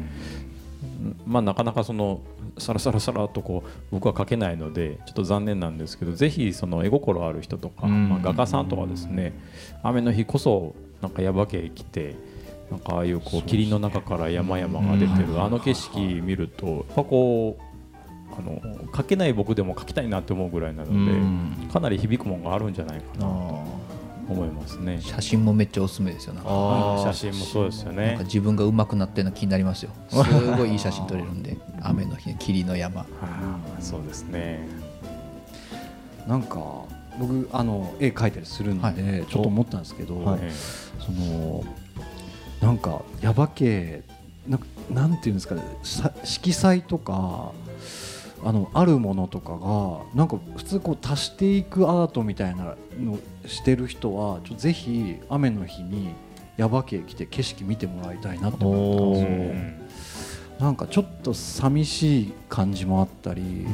[1.25, 2.21] まあ、なかなかその
[2.57, 9.33] さらさらさらっとこう僕は描けないのでちょっと残念なんですけどぜひその絵心ある人とか、まあ、画家さんとかですね
[9.83, 12.15] 雨の日こそなんか耶馬渓来て
[12.69, 17.69] なんかああいうこう霧の中から山々が出てるあの景色見るとやっぱこう
[18.37, 18.59] あの
[18.91, 23.88] 描けない僕でも描きたいなって思うぐらいなのでかなり響くものがあるんじゃないかなと
[24.33, 24.99] 思いますね。
[25.01, 26.41] 写真もめっちゃおすすめですよな
[27.03, 28.23] 写真もそうですよなんねか。
[28.23, 30.15] 自分が上手くなってるの気になりますよす
[30.57, 33.05] ごいいい写真撮れるんで雨の日霧の山
[33.79, 34.67] そうですね。
[36.27, 36.59] なんか
[37.19, 40.51] 僕あの絵描いたりするんで、はいちょっと思ったんですけど、はいえ
[40.99, 41.63] その
[42.61, 44.03] なんか耶馬渓
[44.47, 47.51] なんかなんていうんですかねさ色彩とか
[48.43, 56.13] あのあるものとかがなんか普通こう足していくアートみたいなのしてる人はちょぜひ雨の日に
[56.57, 60.27] 耶馬渓来て景色見てもらいたいなと思ったんです
[60.59, 60.65] よ。
[60.65, 63.65] なんかちょっと寂しい感じもあったり、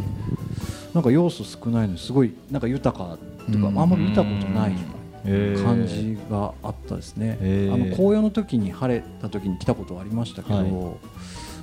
[0.93, 3.17] なんか要素少ないのにすごいなんか豊か
[3.51, 3.79] とか、うん。
[3.79, 4.75] あんまり見たことない
[5.63, 7.73] 感じがあったですね、へー。
[7.73, 10.65] あの紅葉の時に晴れた時に来たことはありましたけど、はい。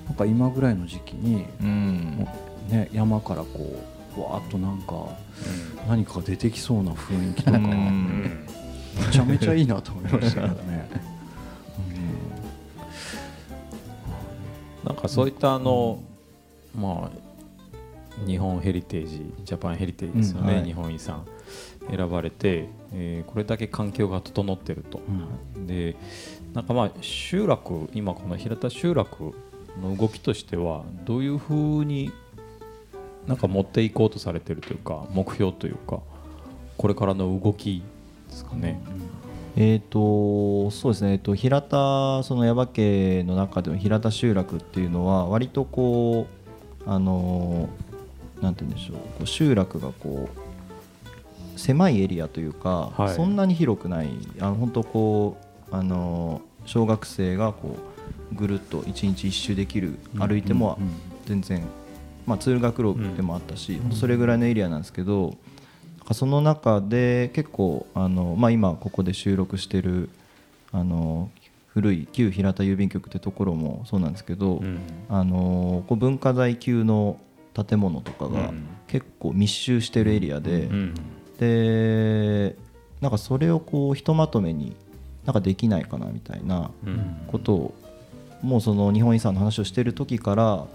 [0.07, 2.27] なんか今ぐらいの時期に、うん
[2.69, 3.83] ね、山からこ
[4.17, 5.09] うわーっとなんか
[5.89, 7.69] 何かが出てきそうな雰囲気とか、め
[9.11, 10.89] ちゃめちゃいいなと思いましたけどね。
[14.85, 16.03] なんかそういったあの、
[16.77, 20.59] まあ日本ヘリテージジャパンヘリテージですよね、うん。
[20.59, 20.65] はい。
[20.65, 21.25] 日本遺産
[21.91, 25.01] 選ばれて、えーこれだけ環境が整ってると、
[25.57, 25.67] うん。
[25.67, 25.97] で
[26.53, 29.35] なんかまあ集落今この平田集落
[29.81, 32.13] の動きとしてはどういうふうに
[33.27, 36.01] なんか持っていこうとされてるというか目標というか
[36.77, 37.83] これからの動き
[38.29, 38.81] ですかね。
[39.55, 46.27] えー、とそうですね、えー、と平田その耶馬渓の中での平田集落っていうのは割とこ
[46.87, 48.97] うあのーなんて言うんでしょう。
[48.97, 53.15] こう集落がこう狭いエリアというか、はい。
[53.15, 54.09] そんなに広くない。
[54.41, 55.37] あの本当こ
[55.71, 57.77] うあのー小学生がこ
[58.33, 60.79] うぐるっと一日一周できる歩いても
[61.27, 61.63] 全然、
[62.27, 65.37] まあ、通学路でもあったし、それぐらいのエリアなんですけど、
[66.13, 70.11] その中で結構あの、まあ、今ここで収録してる
[70.73, 71.31] あの
[71.69, 74.79] 古い旧平田郵便局ってところもそうなんですけど、うん。
[75.09, 77.19] あのこう文化財級の
[77.55, 78.67] 建物とかがうん。
[78.89, 80.95] 結構密集してるエリアで、うん。
[81.39, 82.57] で
[83.01, 84.77] なんかそれをこうひとまとめに
[85.25, 87.25] なんかできないかなみたいなうん。
[87.29, 87.75] ことを
[88.43, 90.67] もうその日本遺産の話をしてる時から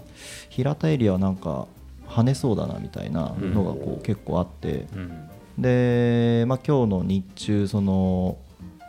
[0.48, 1.66] 平田エリアはなんか
[2.06, 5.28] 跳ねそうだなみたいなのがこう結構あって、うん。
[5.58, 8.38] で、まあ、今日の日中その、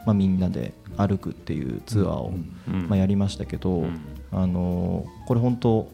[0.05, 2.33] まあ、みんなで歩くっていうツアーを、
[2.67, 2.87] うん。
[2.87, 3.99] まあ、やりましたけど、うん。
[4.31, 5.89] あのこれ本当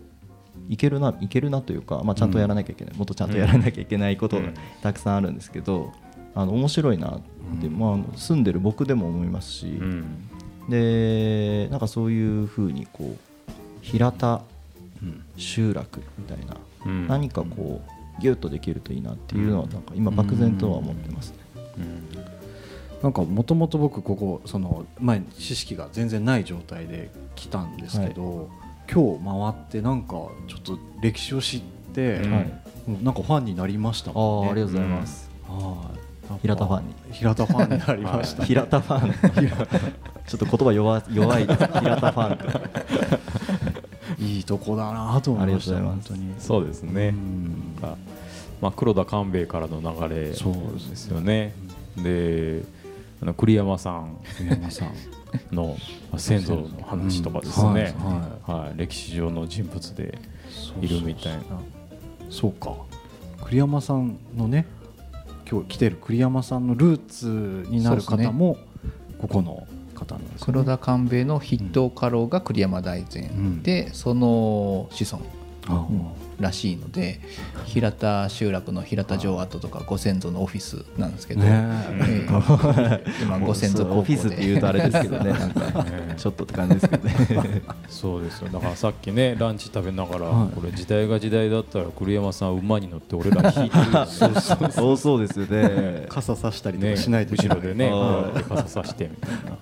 [0.67, 4.53] いけるないけるなというか、まあ、ちゃんとやらなきゃいけない、もっとちゃんとやらなきゃいけないことがうん。
[4.81, 5.91] たくさんあるんですけど、
[6.33, 7.21] あの面白いなっ
[7.61, 10.29] て、まあ、住んでる僕でも思いますし、うん。
[10.69, 13.19] でなんかそういうふうにこう
[13.81, 14.41] 平田
[15.37, 17.07] 集落みたいな、うん。
[17.07, 21.37] 何かこうギュッとできるといいなっていうのはなんか今漠然とは思ってますね。
[23.03, 28.49] なんかもともと僕ここその前に知識が全然ない状態で来たんですけど、
[28.91, 31.61] 今日回ってなんかちょっと歴史を知っ
[31.93, 32.19] て、
[32.87, 34.49] なんかファンになりましたあもんね。
[34.49, 35.29] あありがとうございます。
[35.47, 36.29] はい。
[36.29, 36.95] なんか平田ファンに。
[37.11, 38.43] 平田ファンになりました。
[38.45, 39.13] 平田ファン。
[40.25, 42.37] ちょっと言葉弱弱い平田ファン
[44.19, 46.33] いいとこだなと思いました本当に。
[46.39, 47.13] そうですね、
[48.61, 51.53] まあ、黒田官兵衛からの流れですよね。
[51.97, 52.63] で
[53.21, 54.17] あの栗山さん。
[54.37, 54.93] 栗山さん。
[55.51, 55.75] の
[56.11, 57.93] まあ先祖の話とかですうんね、
[58.45, 58.77] ははい。
[58.77, 60.17] 歴史上の人物で
[60.81, 61.43] いるみたいな。
[62.29, 62.73] そうか。
[63.45, 64.65] 栗山さんのね
[65.49, 68.57] 今日来てる栗山さんのルーツになる方も
[69.19, 70.43] ここの方なんですよね。
[70.45, 73.63] 黒田官兵衛の筆頭家老が栗山大善、ん。
[73.63, 75.23] でその子孫
[76.39, 77.19] らしいので
[77.65, 82.27] 平田集落の平田城跡とかご先祖のオフィスなんですけど、ねえ。
[82.27, 83.99] え 今ご先祖高校で。
[83.99, 85.31] オフィスっていうとあれですけどね。
[85.33, 87.61] なんかちょっとって感じですけどね。
[87.89, 88.49] そうですよ。
[88.49, 90.49] だからさっきねランチ食べながら、はい。
[90.49, 96.05] これ時代が時代だったら栗山さん馬に乗って俺ら引いてるそうそうですよね。
[96.09, 97.91] 傘さしたりとねかしないと後ろでね
[98.49, 99.57] 傘さしてみたいな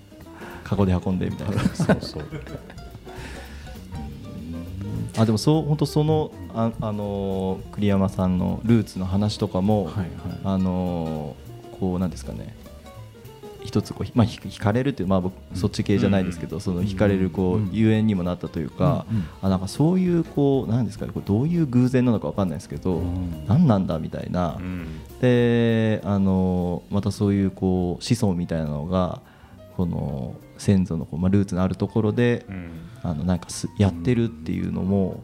[0.73, 1.63] カゴで運んでみたいな。
[1.63, 2.23] そうそう。
[5.15, 10.09] あでもそう本当そのあ、あのー栗山さんのルーツの話とかも、はいはい。
[10.43, 11.43] あのー
[11.79, 12.55] こうなんですかね。
[13.63, 17.69] 一つこう、まあ、ひ惹かれるっていう、まあ、僕そっち系じゃないですけど、その惹かれるこう、うん。
[17.71, 19.25] ゆえんにもなったというか、うんうん。
[19.41, 23.45] あなんかそういうこうなんですかねこれどういう偶然なのかわかんないですけど、うん。
[23.47, 24.87] 何なんだみたいな、うん。
[25.21, 29.21] であのまたそういうこう子孫みたいなのが
[29.75, 32.71] この先祖のこう、まあ、ルーツのあるところで、うん。
[33.05, 35.23] あのなんかすやってるっていうのも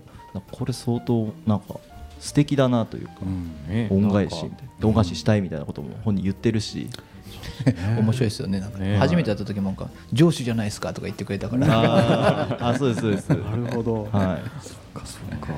[0.51, 1.79] これ相当なんか
[2.19, 3.13] 素敵だなというか、
[3.69, 3.87] ね。
[3.89, 6.89] 恩返しみたいな恩返ししたいみたいなことも本人言ってるし、
[7.97, 8.59] 面白いですよね。
[8.59, 8.97] なんかね。
[8.97, 11.67] 初めて会った時もなんか上司じゃないですかとか言ってくれたから。
[11.69, 12.67] あー。
[12.67, 13.29] あそうですそうです。
[13.29, 14.09] なるほど。
[14.11, 14.61] はい。
[14.61, 15.53] そっかそっか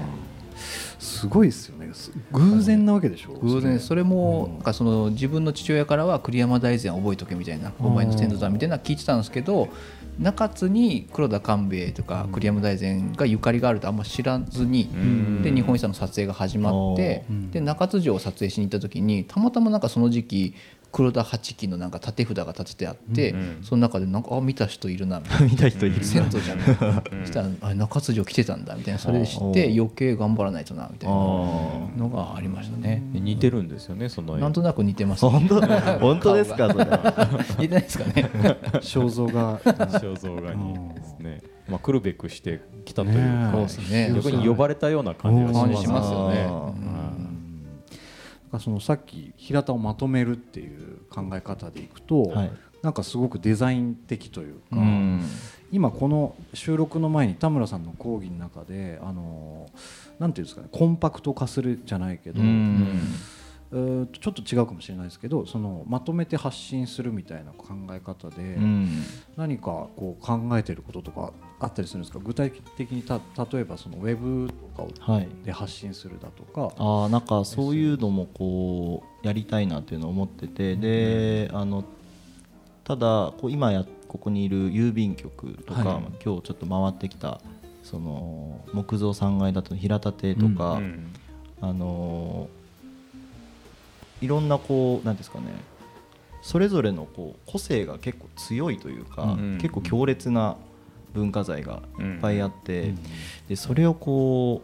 [1.01, 1.89] すごいですよね。
[1.93, 3.33] す偶然なわけでしょ？
[3.33, 3.79] 偶然。
[3.79, 4.03] それ。
[4.03, 9.69] もなんかその自分の父親からは栗山大善覚えとけみたいなお前の先祖だみたいなの聞いてたんですけど
[10.19, 15.41] 中津に黒田官兵衛とか栗山大善がゆかりがあるとあんま知らずにん。
[15.41, 20.53] で日本遺産の撮影が始まってで中津城を撮影しに行った時にたまたまなんかその時期
[20.91, 25.45] 黒田八旗のなんか立て札が立ててあってその中でなんかあ見た人いるなみたいな。
[25.51, 26.65] 見た人いる先祖じゃない
[27.25, 28.99] そしたらあ中津城来てたんだみたいな。
[28.99, 33.01] それで知って余計頑張らないとなみたいなのがありましたね。
[33.13, 34.41] 似てるんですよねその絵。
[34.41, 35.62] なんとなく似てます、本当
[35.99, 36.86] 本当ですかそれ
[37.60, 38.30] 似てないですかね。
[38.82, 41.41] 肖像が肖像画にですね。
[41.69, 43.51] まあ来るべくして来たというか。
[43.54, 44.12] そうですね。
[44.15, 46.90] 逆に呼ばれたような感じがしますよね。
[48.59, 52.51] そのさっき平田をまとめるっていう考え方でいくと、はい。
[52.81, 55.21] なんかすごくデザイン的というか、うん。
[55.71, 59.69] 今この収録の前に田村さんの講義の中であの
[60.19, 62.87] なんていうんですかねコンパクト化するじゃないけど、うん
[63.71, 69.03] ちょっと違うかもしれないですけどそのまとめて発信するみたいな考え方で、うん。
[69.37, 71.31] 何かこう考えてることとか
[71.63, 72.19] あったりするんですか？
[72.19, 73.19] 具体的にた
[73.52, 80.76] 例えばそのウェブとかで発信するだとか、あーなんかそういうのもこうやりたいなっていうのを思ってて。
[80.76, 81.84] であの
[82.84, 86.04] ただこう今やここにいる郵便局とか、はい。
[86.04, 87.39] 今日ちょっと回ってきた
[87.84, 91.13] その木造3階建ての平田邸とか、うん
[91.62, 92.50] あの
[94.19, 95.45] いろんなこうなんですかね。
[96.41, 99.58] それぞれのこう個性が結構強いというか、うん。
[99.62, 100.58] 結構強烈な
[101.13, 102.93] 文化財がいっぱいあって、
[103.50, 104.62] でそれをこ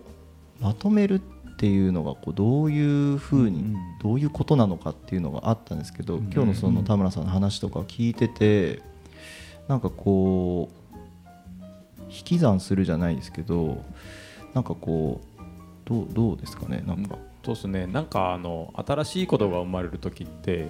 [0.60, 8.82] うまとめるっていうのがこうどういうふうに、うんどういうことなのかっていうのがあったんですけど、今日のその田村さんの話とか聞いてて
[9.68, 13.84] なんかこう引き算するじゃないですけど
[14.54, 15.42] なんかこう
[15.84, 17.18] どうどうですかねなんか。
[17.44, 17.88] そうですね。
[17.88, 20.70] なんかあの新しいことが生まれる時って、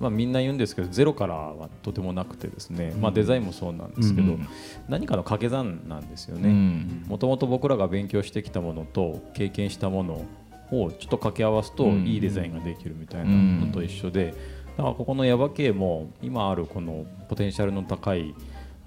[0.00, 4.48] まあ、みんな言うんですけどゼロからはとてもなくてですね、まあ、デザインもそうなんですけど、うん
[4.88, 6.48] 何かの掛け算なんですようね。
[6.50, 7.04] ん。
[7.06, 10.24] もともと僕らが勉強してきたものと経験したものを
[10.70, 12.06] ちょっと掛け合わすとうん。
[12.06, 13.30] いいデザインができるみたいな
[13.66, 14.34] のと一緒で、
[14.76, 18.34] だからここの耶馬渓も今あるこのポテンシャルの高い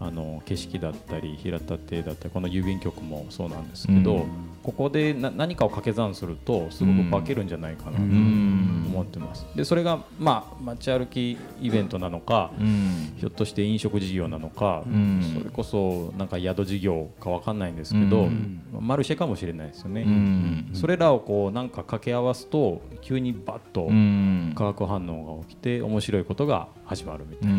[0.06, 4.30] あの景色だったり平田邸だったりこの郵便局もそうなんですけど、うん。
[4.64, 8.86] ここでな何かを掛け算するとすごく化けるんじゃないかなとん。
[8.88, 9.46] 思ってます。
[9.56, 13.14] でそれがまあ街歩きイベントなのか、うん。
[13.18, 15.22] ひょっとして飲食事業なのか、うん。
[15.38, 18.62] それこそなんか宿事業かわかんないんですけど、うん。
[18.80, 20.70] マルシェかもしれないですよね、うん。
[20.74, 24.54] それらをこうなんか掛け合わすと急にバッとうん。
[24.56, 27.56] 化学反応が起きて面白いことが始まるみたいな、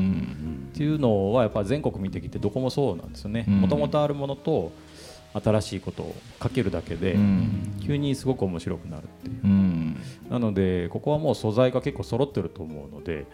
[0.75, 3.45] っうんていうのはやっぱ全国見てきてどこもそうなんですよね。
[3.47, 3.61] うん。
[3.61, 4.73] もともとあるものと
[5.33, 7.77] 新しいことをかけるだけでうん。
[7.81, 9.41] 急にすごく面白くなるっていう。
[9.45, 9.97] うん。
[10.29, 13.27] なのでここはもう素材が結構揃ってると思うので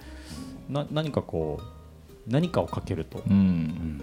[0.68, 4.00] な何かこう何かをかけるとうん。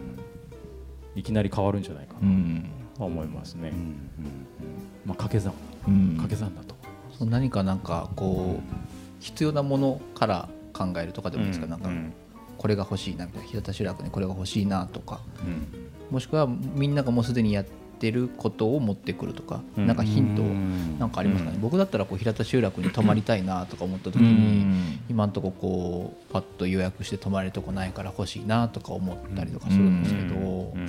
[1.15, 2.19] いきなり変わるんじゃないかな。
[2.21, 2.65] うん。
[2.97, 3.71] と思いますね。
[5.05, 5.53] まあ掛け算。
[5.87, 6.07] うん。
[6.17, 6.75] 掛け算だと。
[7.17, 8.77] その何かなんかこう
[9.19, 11.89] 必要なものから考えるとかでもいいですか、なんか。
[11.89, 12.13] うん
[12.57, 15.67] これが欲しいなみたいな平田集落にこれが欲しいなとかうん。
[16.11, 17.65] もしくはみんながもうすでにやっ
[17.99, 19.87] てることを持ってくるとか、うん。
[19.87, 20.99] なんかヒントうん。
[20.99, 21.61] なんかありますかね、うん。
[21.61, 24.29] 僕だったらこう平田集落に泊まりたいなとか思った時うに、
[24.63, 24.99] ん。
[25.09, 30.35] 今んとここうパッと予約して泊まれるとこないから欲しいなとか思ったりとかするんですけど、
[30.75, 30.87] うん。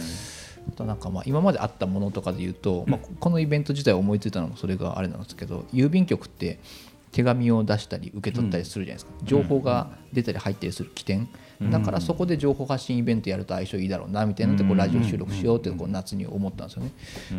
[0.76, 6.58] となんかまあ今まであったものとかで言うと、まあ、このイベント自体を思いついたのもそれがあれなんですけど郵便局って
[7.12, 11.28] 手紙を出したり受け取ったりするじゃないですか、情報が出たり入ったりする起点、
[11.60, 16.92] だからそこで情報発信イベントやると相性いいだろうなみたいなのでこうラジオ収録しようってこう夏に思ったんですよね、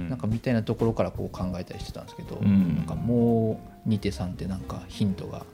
[0.10, 5.46] なんかみたいなところからこう考えたりしてたんですけど、なんかもう2手3手なんかヒントが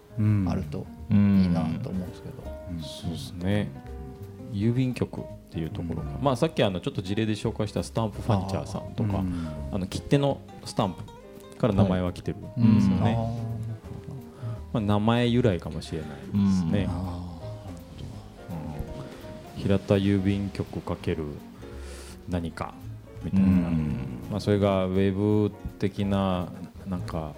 [0.50, 2.44] あるといいなと思うんですけど、
[2.82, 3.70] そうですね。
[4.52, 9.22] 郵便局っていうところが、まあ、さっきあのちょっと事例で紹介したスタンプファニチャーさんとか
[9.72, 13.18] あの切手のスタンプから名前は来てるんですよね、
[14.72, 16.18] まあ、名前由来かもしれないで
[16.54, 16.90] すね、
[17.20, 17.25] うん
[19.66, 21.26] 平田郵便局かける
[22.30, 22.76] 何か
[23.24, 23.48] みたいな、
[24.30, 26.50] まあ、それがウェブ的な
[26.86, 27.34] なんか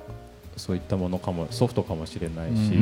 [0.58, 2.74] そういったものかもソフトかもしれないし、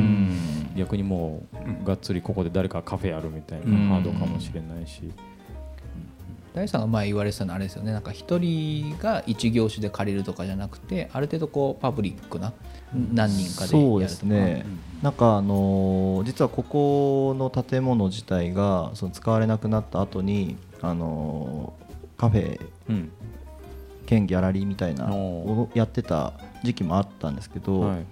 [0.76, 1.44] 逆にも
[1.84, 5.12] うがっつりここで誰かカフェやるみたいなハードかもしれないし、
[6.56, 7.92] 大さんが前言われてたのはあれですよね。
[7.92, 12.54] なんか一人が一業種で借りるとかじゃなくてある程度こうパブリックな
[13.12, 14.64] 何人かでやるとか、そうですね、
[15.02, 23.12] なんかあのー実はここの建物自体がその使われなくなった後にあのーカフェうん。
[24.06, 26.32] 兼ギャラリーみたいなおをやってた
[26.62, 28.06] 時期もあったんですけど、はい。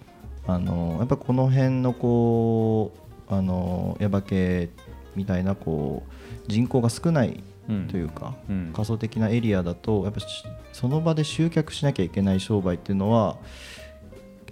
[0.46, 2.92] あのやっぱこの辺のこ
[3.30, 4.68] うあの耶馬渓
[5.16, 6.12] みたいなこう
[6.46, 8.72] 人口が少ないうんというか、うん。
[8.74, 13.38] 仮想的なエリアだとやっぱしその場で集客しなきゃいけない商売っていうのは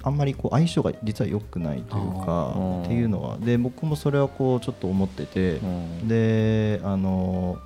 [0.03, 2.83] あんまりこう相性が実は良くないというかー。
[2.85, 6.09] っていうのはで僕もそれはこうちょっと思っててうん。
[6.09, 7.59] であの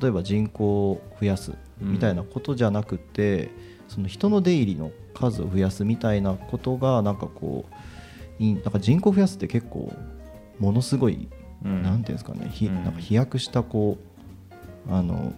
[0.00, 3.50] 例えば人口を増やすみたいなことじゃなくて、
[3.88, 7.66] その人の出入りの数を増やすみたいなことがなんかこ
[8.40, 9.92] うなんか人口増やすって結構
[10.58, 11.28] ものすごい、
[11.64, 11.82] うん。
[11.82, 14.11] なんていうんですかねなんか飛躍したこう
[14.90, 15.32] あの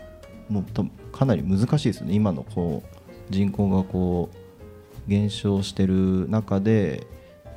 [0.48, 0.64] もう
[1.12, 2.14] かなり難しいですよね。
[2.14, 7.06] 今のこう人口がこう減少してる中で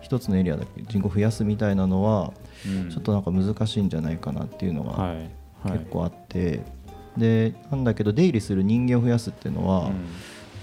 [0.01, 2.33] 一つのエリアだけ人口増やすみたいなのは
[2.65, 2.89] うん。
[2.89, 5.15] ちょっとなんか難しいんじゃないかなっていうのがはい。
[5.63, 5.79] はい。
[5.79, 6.61] 結構あって、
[7.17, 10.05] でなんだけど出入りする人間を増やすっていうのは、うん。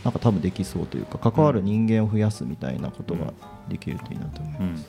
[0.04, 3.32] なんか多分できそうというか関わる人間を増やすみたいなことが
[3.70, 4.72] できるといいなと思いうん。
[4.72, 4.88] ます。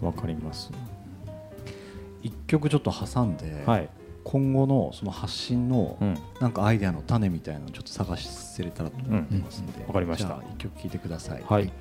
[0.00, 0.06] うん。
[0.06, 0.70] わかります。
[2.22, 3.88] 一曲ちょっと挟んで、はい
[4.24, 6.18] 今後のその発信のうん。
[6.40, 10.42] なんかアイデアの種みたいなのをちょっと探せれたらと思ってますんで、わかりました。
[10.56, 11.42] 一曲聴いてください。
[11.46, 11.72] はい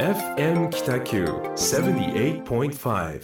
[0.00, 3.20] FM 北九78.5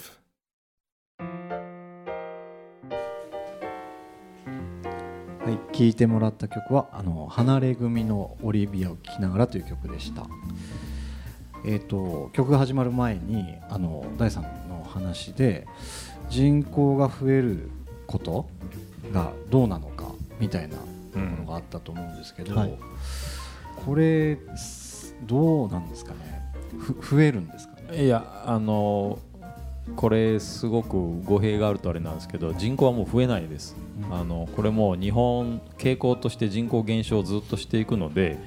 [5.41, 10.27] はい、聴いてもらった曲はあの離れ組のオリビアを聴きながらという曲でした。
[11.64, 15.66] えー、と曲が始まる前にあの大さんの話で
[16.29, 17.70] 人口が増える
[18.07, 18.51] こと
[19.14, 20.05] がどうなのか
[20.39, 20.87] みたいなとこ
[21.39, 22.79] ろがあったと思うんですけど、はい。
[23.87, 26.37] これすどうなんですかね？
[26.55, 28.05] ふ増えるんですかね？
[28.05, 29.18] いやあの
[29.95, 33.77] これすごく語弊があるとあれなんですけど人口はもう増えないです、
[34.11, 38.39] あのこれもう日本傾向として人口減少をずっとしていくので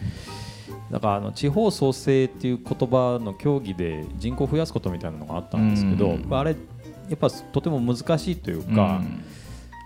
[0.92, 6.34] だからあの地方創生っていう言葉の協議で人口を増やすことみたいなのがあったんですけど、うん。
[6.34, 6.56] あれ
[7.08, 9.02] やっぱとても難しいというか、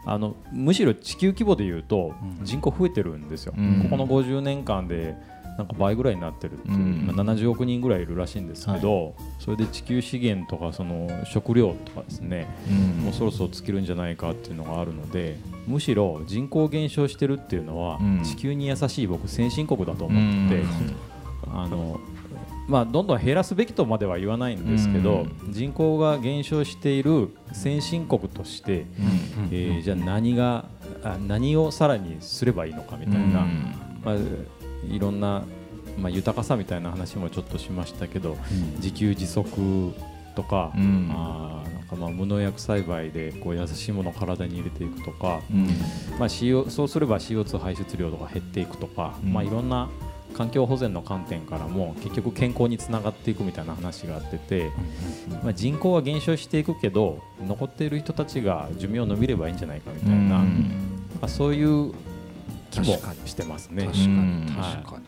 [0.06, 2.46] あのむしろ地球規模でいうとうん。
[2.46, 3.82] 人口増えてるんですよ、うん。
[3.84, 5.16] ここの50年間で
[5.58, 7.10] なんか倍ぐらいになってるっていう、うん。
[7.10, 12.48] 今70億人ぐらいいるらしいんですけど、それで地球資源とかその食料とかですね、
[13.04, 15.38] もうそろそろ尽きるんじゃないかっていうのがあるので
[15.68, 18.24] むしろ人口減少してるっていうのは、うん。
[18.24, 20.64] 地球に優しい僕先進国だと思ってて、
[21.52, 22.00] あの
[22.68, 28.86] まあ、どんどん減らすべきとまでは言わないんですけど、人口が減少している先進国として、
[29.52, 30.66] えーじゃあ何が
[31.04, 33.46] あ何をさらにすればいいのかみたいな、
[34.04, 34.16] まあ、
[34.90, 35.44] いろんな、
[35.98, 38.38] まあ、豊かさみたいな話もちょっとしましたけど、
[38.78, 39.94] 自給自足
[40.36, 41.12] とか,、うん。
[41.14, 45.66] あーなんかまあ無農薬栽培でこう優しいものを体に入れていくとか、うん。
[46.20, 49.34] まあ、CO そうすれば CO2 排出量とか減っていくとか、うん。
[49.34, 49.90] まあ、いろんな
[50.34, 54.72] 環境保全の観点からも結局健康につながっていくみたいな話があってて、
[55.44, 61.94] まあ、人口は減少していくけど残っている人たちが寿命を伸びればいいんじゃないかみたいな、そういう
[62.74, 63.86] 気もしてますね。
[63.86, 64.46] 確かにうん。
[64.48, 65.00] 確か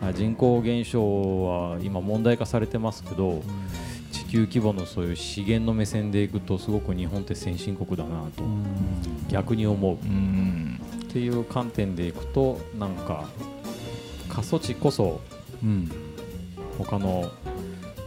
[0.00, 0.14] に、はい。
[0.14, 3.42] 人口減少は今問題化されてますけど、
[4.12, 8.42] 地球規模のそういう資源の目線でいくとすごく日本って先進国だなと
[9.28, 9.92] 逆に思う。
[9.92, 10.80] うん。
[11.04, 13.24] っていう観点でいくとなんか
[14.28, 15.20] 過疎地こそ
[15.62, 15.90] うん。
[16.78, 17.30] 他の、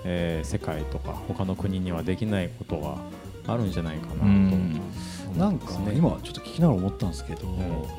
[0.06, 2.98] えー世界とか他の国にはできないことが
[3.48, 4.71] あるんじゃないかなとうん
[5.38, 7.48] なんかね今ちょっと聞きながら思ったんですけど、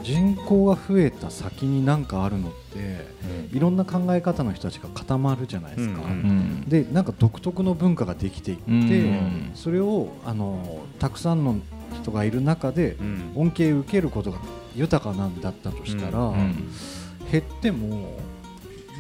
[0.03, 3.07] 人口が増えた先に何かあるのって
[3.57, 6.03] いろんな考え方の人たちが固まるじゃないですか。
[6.03, 9.51] うんうんでなんか独特の文化ができていって、うん。
[9.55, 11.57] それをあのたくさんの
[12.03, 13.33] 人がいる中でうん。
[13.35, 14.39] 恩恵を受けることが
[14.74, 16.70] 豊かなんだったとしたら、うん
[17.30, 18.18] 減っても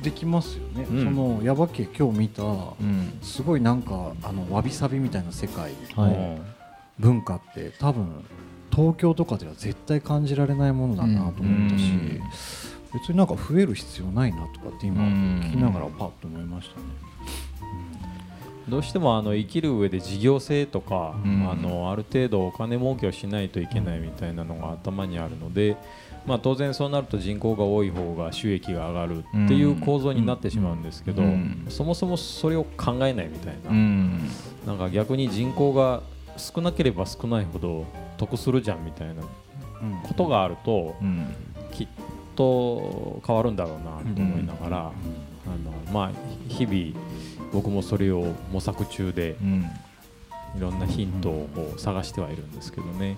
[0.02, 1.04] できますよね、うん。
[1.04, 2.46] その耶馬渓今日見たう
[2.82, 3.18] ん。
[3.22, 6.51] すごいなんかあのわびさびみたいな世界、はい
[7.02, 8.24] 文化って多分
[8.74, 12.20] 東京とかでは絶対感じられないものだなと思ったし、うん。
[12.94, 16.86] 別になんか増える必要ないなとかって今うん聞きながらパッと思いましたね。
[18.68, 21.50] どうしてもあの生きる上で事業性とか、うん。
[21.50, 25.76] あのある程度お金儲けをしないといけないみたいなのが頭にあるので、
[26.24, 31.66] まあ、当然そうなると人口が多い方が収益が上がるっていう構造になってしまうんですけど、うん。
[31.68, 34.30] そもそもそれを考えないみたいな、うん。
[34.66, 36.02] なんか逆に人口が
[36.36, 39.22] 少なければ少ないほど得するじゃんみたいな
[40.02, 40.94] ことがあると
[41.72, 41.88] きっ
[42.36, 44.90] と変わるんだろうなと思いながら、あ
[45.90, 46.10] のまあ、
[46.48, 46.98] 日々
[47.52, 49.36] 僕もそれを模索中で
[50.56, 53.16] いろんなヒントを探してはいるんですけどね。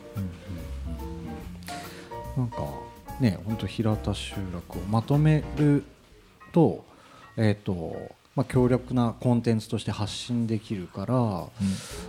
[2.36, 2.62] なんか
[3.20, 5.84] ね本当平田集落をまとめる
[6.52, 6.84] と,、
[7.36, 7.96] えー、と
[8.36, 11.46] まあ、強力なコンテンツとして発信できるから、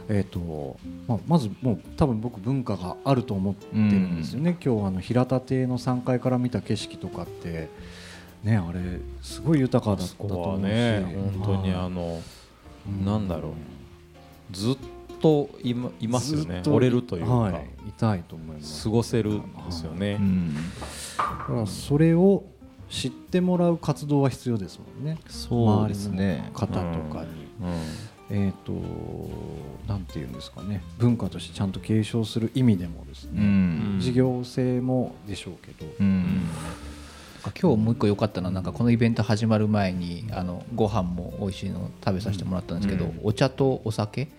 [0.10, 7.70] えーとまあ、まずもう多分僕文化があると思ってるんですよね、今日あの平田邸の3階から見た景色とかって
[8.44, 8.80] ねあれ
[9.22, 10.64] すごい豊かだったと思うし。
[10.64, 12.22] ね本当にあの
[13.04, 13.54] なんだろう。
[14.52, 14.78] ずっ
[15.22, 16.62] といまいますよね。
[16.68, 17.54] 折れるというか、はい、
[17.88, 18.84] いたいと思います。
[18.84, 20.56] 過ごせるんですよね、うん。
[21.18, 22.44] だからそれを
[22.90, 25.18] 知ってもらう活動は必要ですもんね。
[25.28, 26.50] そうですね。
[26.54, 27.48] 周りの方とかに、
[28.30, 28.74] えっ、と
[29.88, 30.84] なんていうんですかね。
[30.98, 34.00] 文化としてちゃんと継承する意味でもですうね、ん。
[34.00, 36.42] 事業性もでしょうけど、うん。
[37.62, 43.20] 今日もう一個良かったのはなんかこのイベント始まる前にあのご飯も美味しいの食べさせてもらったんですけど、うん。
[43.24, 44.30] お茶とお酒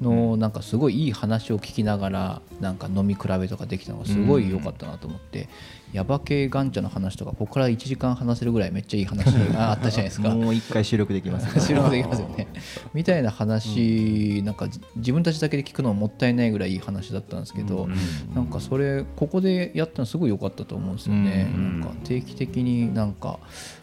[0.00, 5.48] のなんかすごいいい話を聞きながらなんか飲み比べとかできたのがすごい良かったなと思って、
[5.94, 10.28] ヤバ系ガンチャの話とかここから1時間話せるぐらいめっちゃいい話があったじゃないですか。
[10.34, 12.48] もう一回収録できますね 収録できますよね。
[12.92, 17.88] みたいな話、なんかじ自分たちだけで聞くのはもったいないぐらいいい話だったんですけど、
[18.34, 21.52] なんかそれここでやったのすごい良かったと思うんですよね。
[21.54, 23.38] うんなんか定期的になんか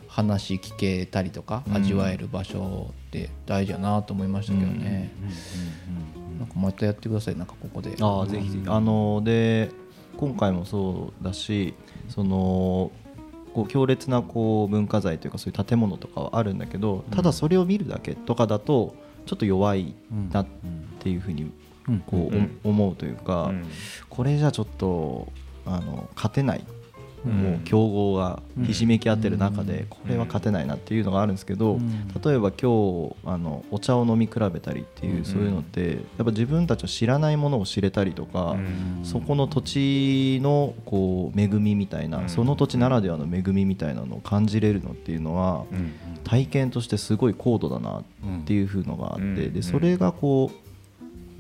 [0.09, 5.11] 話聞けたりとか味わえる場所って大事だなと思いましたけどね。
[6.37, 7.95] なんかまたやってくださいなんかここで。
[8.01, 9.71] ああぜひぜひあので
[10.17, 11.73] 今回もそうだし
[12.09, 12.91] その
[13.53, 18.95] こう強烈なこう文化財というかそういう建物とかはあるんだけどただそれを見るだけとかだと
[19.25, 19.93] ちょっと弱い
[20.31, 20.47] なっ
[20.99, 21.51] ていうふうに
[22.05, 23.65] こう、思うというか、うん。
[24.09, 25.31] これじゃちょっと
[25.65, 26.80] あの勝てない、うん
[27.23, 29.85] もう強豪がひしめき合ってる中で、うん。
[29.87, 32.07] これは勝てないなっていうのがあるんですけど、うん。
[32.23, 38.99] 例えば今日あのお茶を飲み比べたりっていう、うんそういうのってやっぱ自分たちの知らないものを知れたりとか、うん。
[39.03, 42.29] そこの土地のこう恵みみたいな、うん。
[42.29, 45.93] その土地ならではの恵みみたいなのを感じれるのっていうのは、うん。
[46.23, 48.03] 体験としてすごい高度だなっ
[48.45, 49.53] ていう風のがあって、うん。
[49.53, 50.51] でそれがこ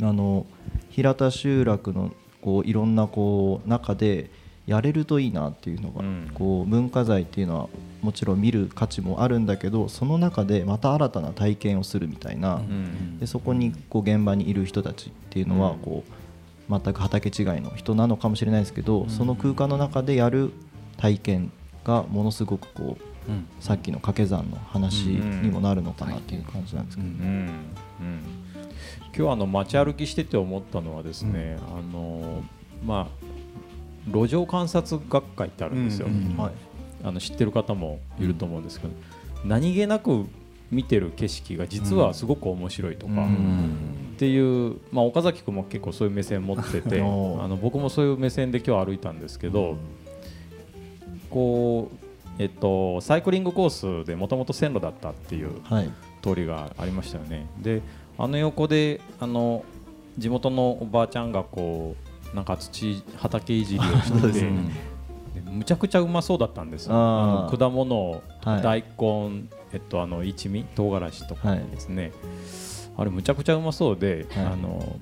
[0.01, 0.45] うあの
[0.89, 2.11] 平田集落の
[2.41, 4.29] こういろんなこう中で
[4.71, 6.31] やれるといいなっていうのが、うん。
[6.33, 7.69] こう文化財っていうのは
[8.01, 13.19] もちろん見る価値もあるんだけどその中でまた新たな体験をするみたいな、うん。
[13.19, 15.79] でそこにこう現場にいる人たちっていうのはうん。
[15.79, 16.11] こう
[16.71, 20.51] 全く畑違いの人なのかもしれないですけど、その空間の中でやる
[20.97, 21.51] 体験
[21.83, 23.01] がものすごくこう
[23.59, 27.15] さっきの掛け算の話にもなるのかなっていう感じなんですけど、うん。
[27.15, 27.49] うん。
[29.13, 32.41] 今日あの街歩きしてて思ったのはですね、あの
[32.85, 33.30] まあ
[34.07, 36.51] 路上観察学会ってあるんですよ、うんはい。
[37.03, 38.93] あの知ってる方もいると思うんですけど、
[39.45, 40.25] 何気なく
[40.69, 49.77] 見てる景色が実はすごく面白いとか、っていう、まあ、岡崎君も結構そういう目線持ってて あの僕もそういう目線で今日歩いたんですけど、
[51.29, 51.95] こう、
[52.39, 55.89] えっと、サイクリングコースでもともと線路だったっていうはい。
[56.21, 57.47] 通りがありましたよね。
[57.59, 57.81] で
[58.17, 59.65] あの横であの
[60.17, 64.49] 地元のおばあちゃんがこうなんか土畑いじりをして て、
[65.51, 66.93] むちゃくちゃうまそうだったんですよ。
[66.93, 68.61] 果物、はい。
[68.61, 71.59] 大根、えっと、あの一味唐辛子とかはい。
[71.71, 72.11] ですね、
[72.97, 74.45] あれむちゃくちゃうまそうで、はい。
[74.45, 74.97] あの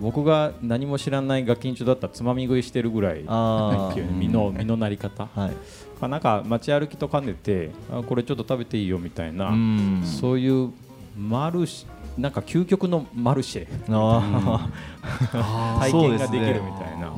[0.00, 5.28] 僕が何も知らないガキンチョだったらつまみ食いしてるぐらい身の身のなり方。
[5.34, 5.50] あはい。
[5.50, 5.56] ま
[6.02, 10.02] あなんか街歩きと兼ねてあこれちょっと食べていいよみたいな、うん。
[10.04, 10.70] そういう
[11.16, 11.86] マルシ
[12.18, 13.66] なんか究極のマルシェ。
[13.90, 14.68] あ
[15.80, 17.12] 体験ができるみたいな、っ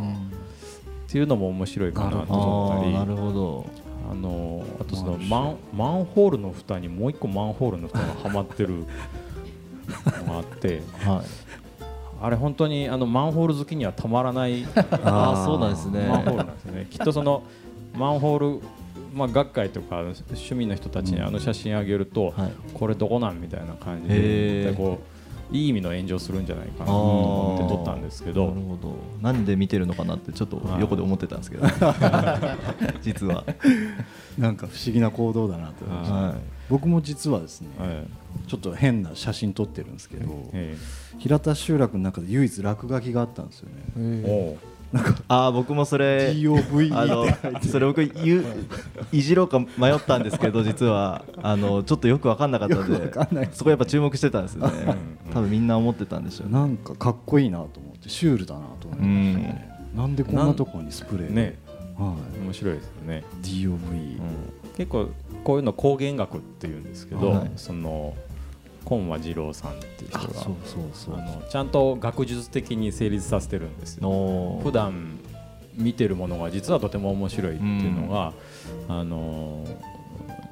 [1.07, 2.95] ていうのも面白いかなとー思ったり。
[2.95, 3.67] なるほど。
[4.11, 8.87] あのあとそのマンマンホールの蓋にもう一個マンホールの蓋がはまってる。
[10.27, 10.83] のがあって。
[11.05, 11.21] はい。
[12.21, 14.65] あれ本当にあのマンホール好きにはたまらない。
[15.05, 16.07] ああそうなんですね。
[16.09, 16.87] マンホールなんですよね。
[16.91, 17.43] きっとその
[17.97, 18.61] マンホール
[19.19, 22.53] まあ学会とか趣味の人たちにあの写真あげると、はい。
[22.75, 24.99] これどこなんみたいな感じへでこ
[25.53, 28.49] ういい意味の炎上するんじゃないかなと思って撮ったんですけど。
[28.49, 28.95] なるほど。
[29.21, 31.67] なんで見てるのかなってちょっと横で思ってたんですけど
[33.03, 33.45] 実は。
[34.39, 36.35] なんか不思議な行動だなと思い
[36.71, 38.07] 僕も実はですねえ
[38.47, 40.77] ちょっと変な写真撮ってるんですけどえ
[41.19, 44.57] 平田集落の中で唯一落書きがあったんですよね
[45.29, 47.27] ああ僕もそれ DOVE あの
[47.63, 48.45] それ僕言う
[49.13, 51.25] いじろうか迷ったんですけど実は。
[51.43, 54.99] あのちょっとよく分かんなかったんでそこやっぱ注目してたんですよね。
[55.27, 55.33] うん。
[55.33, 56.53] 多分みんな思ってたんでしょうね。
[56.53, 59.71] なんかかっこいいなと思ってシュールだなと思いましたね。
[59.95, 61.31] なんでこんなとこにスプレー。
[61.31, 61.59] ね。
[61.97, 62.15] は
[62.45, 64.21] 面白いですよね、い DOV
[64.77, 65.09] 結構
[65.43, 67.51] こういうの工芸学っていうんですけど、はい。
[67.57, 68.15] その
[68.89, 74.61] 今和二郎さんっていう人があのちゃんと学術的に成立させてるんですよ。
[74.63, 75.19] 普段
[75.75, 78.33] 見てるものが実はとても面白いっていうのが、
[78.89, 79.67] あの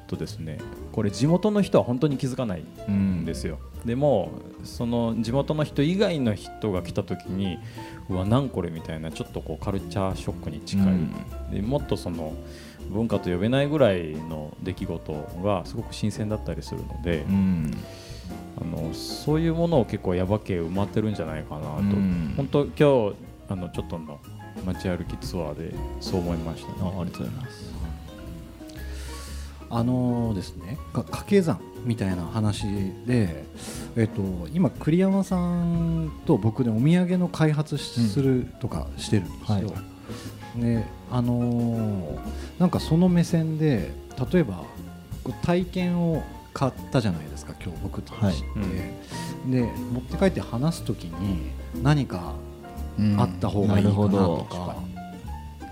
[0.05, 0.59] とですね
[0.91, 4.29] これ地元の人は本当に気づかないんですよ、でも
[4.63, 7.57] その地元の人以外の人が来た時に
[8.07, 11.11] うわなんこれみたいなちょっとこうカルチャーショックに近い、うん。
[11.51, 12.35] でもっとその
[12.91, 15.13] 文化と呼べないぐらいの出来事
[15.43, 17.71] がすごく新鮮だったりするので、うん
[18.59, 22.33] あのそういうものを結構耶馬渓埋まってるんじゃないかなと、うん。
[22.35, 23.15] 本当今日
[23.49, 24.19] あのちょっとの
[24.65, 25.75] 街歩きツアーで。
[25.99, 26.75] そう思いましたね。
[26.81, 27.73] あありがとうございます。
[29.69, 32.63] あのですねか掛け算みたいな話
[33.05, 33.43] で、
[33.97, 34.21] えっと
[34.53, 39.73] 今栗山さんと僕でお土産の開発しするとかしてるんですよ。
[40.57, 42.19] であのー
[42.59, 43.91] なんかその目線で
[44.31, 44.63] 例えば
[45.43, 46.23] 体験を
[46.57, 48.35] 買ったじゃないですか今日僕たちって、はい。
[49.51, 51.51] で持って帰って話す時に
[51.83, 52.33] 何か
[52.97, 53.21] うん。
[53.21, 54.75] あった方がいいかなとか、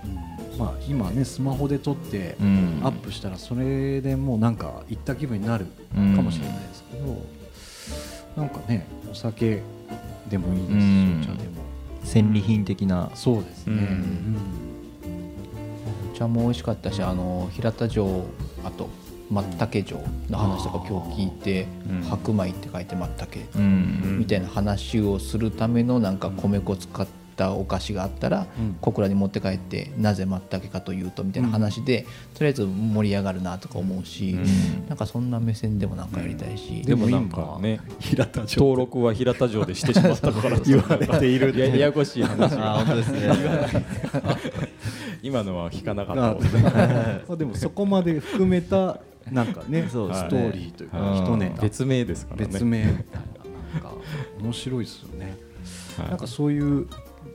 [0.04, 0.06] う
[0.54, 0.58] ん。
[0.60, 2.82] まあ、今ねスマホで撮ってうん。
[2.84, 7.20] アップしたらそれでもうなんか行った気分になるかもしれないですけど、
[8.36, 9.62] なんかねお酒
[10.28, 11.64] でもいいですし、うんお茶でも。
[12.04, 13.10] 戦利品的な。
[13.16, 13.80] そうですね、うん。
[13.80, 14.36] うん。
[16.12, 18.24] お茶も美味しかったしあの平田城
[18.64, 18.88] あと
[19.30, 20.00] 松茸城
[20.30, 24.18] の話とか今日聞いてうん「白米」って書いて松茸うん。
[24.20, 27.06] みたいな話をするためのなんか米粉使っ
[27.36, 28.76] たお菓子があったらうん。
[28.80, 34.38] 小倉に持って帰ってなぜ松茸かというとみたいな話でとりあえず盛り上がるなとか思うし
[34.88, 36.82] なんかそそんな目線でもなんかやりたいし。
[36.82, 37.80] でもなんかね。
[37.98, 40.60] 平田城登録は平田城でしてしまったから。
[40.60, 43.20] 言われているいやややこしい話あが本当ですね。
[45.22, 46.48] 今のは聞かなかった。
[46.48, 46.58] で
[47.26, 49.00] まあでもそこまで含めた
[49.30, 51.62] なんかね そうストーリーというかはい一ネタ。
[51.62, 52.46] 別名ですからね。
[52.46, 53.20] 別名みたいな
[53.74, 53.92] なんか
[54.40, 55.36] 面白いですよね、
[55.98, 56.08] はい。
[56.10, 56.86] なんかそういう、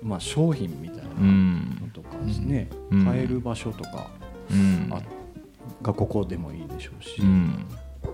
[0.01, 3.05] まあ、商品みたいなうのんとかですね、うん。
[3.05, 4.09] 買える場所とか
[4.49, 4.87] うん。
[4.91, 5.01] あ
[5.81, 7.65] がここでもいいでしょうし、うん。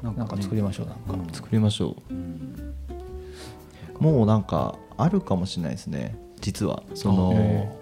[0.01, 1.33] なんなんか作りましょうなんか。
[1.33, 4.03] 作りましょう。
[4.03, 6.17] もうなんかあるかもしれないですね。
[6.39, 6.83] 実は。
[6.93, 7.77] その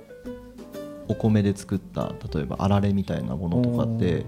[1.08, 4.26] お米で作った例えばあられみたいなものとかって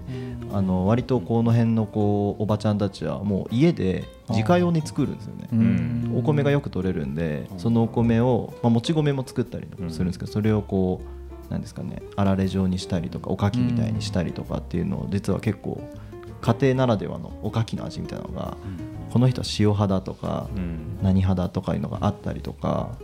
[0.52, 5.48] あの割とこの辺のこうおばちゃんたちはもう家で自家用に作るんですよね。
[5.52, 6.14] うん。
[6.16, 11.00] お米がよく取れるんでそのお米を、まあ、もち米も作ったりとかするんですけどそれをこ
[11.48, 15.80] うなんですかねあられ状にしたりとかおかきみたいにしたりとかっていうのを実は結構
[16.40, 18.56] 家庭ならではのおかきの味みたいなのが
[19.10, 20.98] この人は塩派だとかうん。
[21.02, 22.98] 何派だとかいうのがあったりとか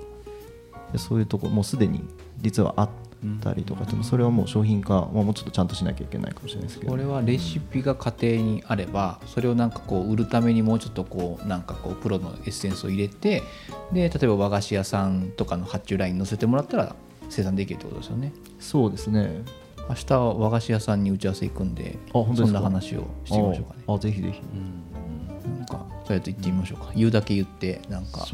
[0.93, 2.05] でそういうとこもうすでに
[2.39, 2.89] 実はあっ
[3.43, 9.71] たりとかでもそれはもう商品化、まあ、もうちょっとちゃんとしなきゃいけないかもしれないですけどこれはレシピが家庭にあればそれをなん。
[9.71, 13.43] かこう売るためにもうちょっとこうなんかこうプロのエッセンスを入れて
[13.93, 16.95] で例えば和菓子屋さんとかの発注ラインに載せてもらったら
[17.29, 18.33] 生産できるってことですよね。
[18.61, 19.43] そうですね。
[19.89, 23.85] 明日は和菓子屋さんに打ち合わせ行くんであ本当そんな話をしてみましょうかね。
[23.87, 24.41] ああぜひぜひ。
[24.41, 24.41] なん。
[24.41, 24.45] か
[26.05, 26.93] とりあえず行ってみましょうか。
[26.95, 28.27] 言うだけ言ってなんか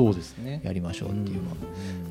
[0.62, 1.56] やりましょうっていうのは。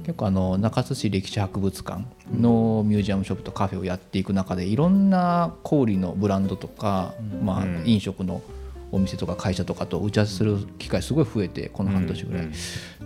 [0.04, 2.04] 結構あの中津市歴史博物館
[2.34, 8.42] のミュージアムショップとカフェをやっていく中でいろんな小売のブランドとか、まあ、飲食の
[8.92, 12.50] お店とか会社とかと打ち合わせする機会すごい増えてこの半年ぐらい、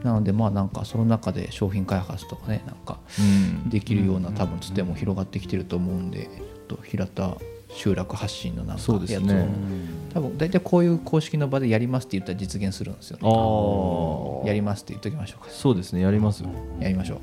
[0.03, 3.69] なのでまあなんかその中で商品開発とかねなんかうん。
[3.69, 7.35] できるような多分つても広がってきてると思うんでちょっと平田
[7.73, 9.47] 集落発信のなんかそうですやつを、ね
[10.13, 15.49] 多分大体こういう公式の場でやりますって言ったら実現するんですよあねあやりますって言っときましょうか。
[15.49, 16.01] そうですね。
[16.01, 16.43] やります
[16.79, 17.15] やりましょ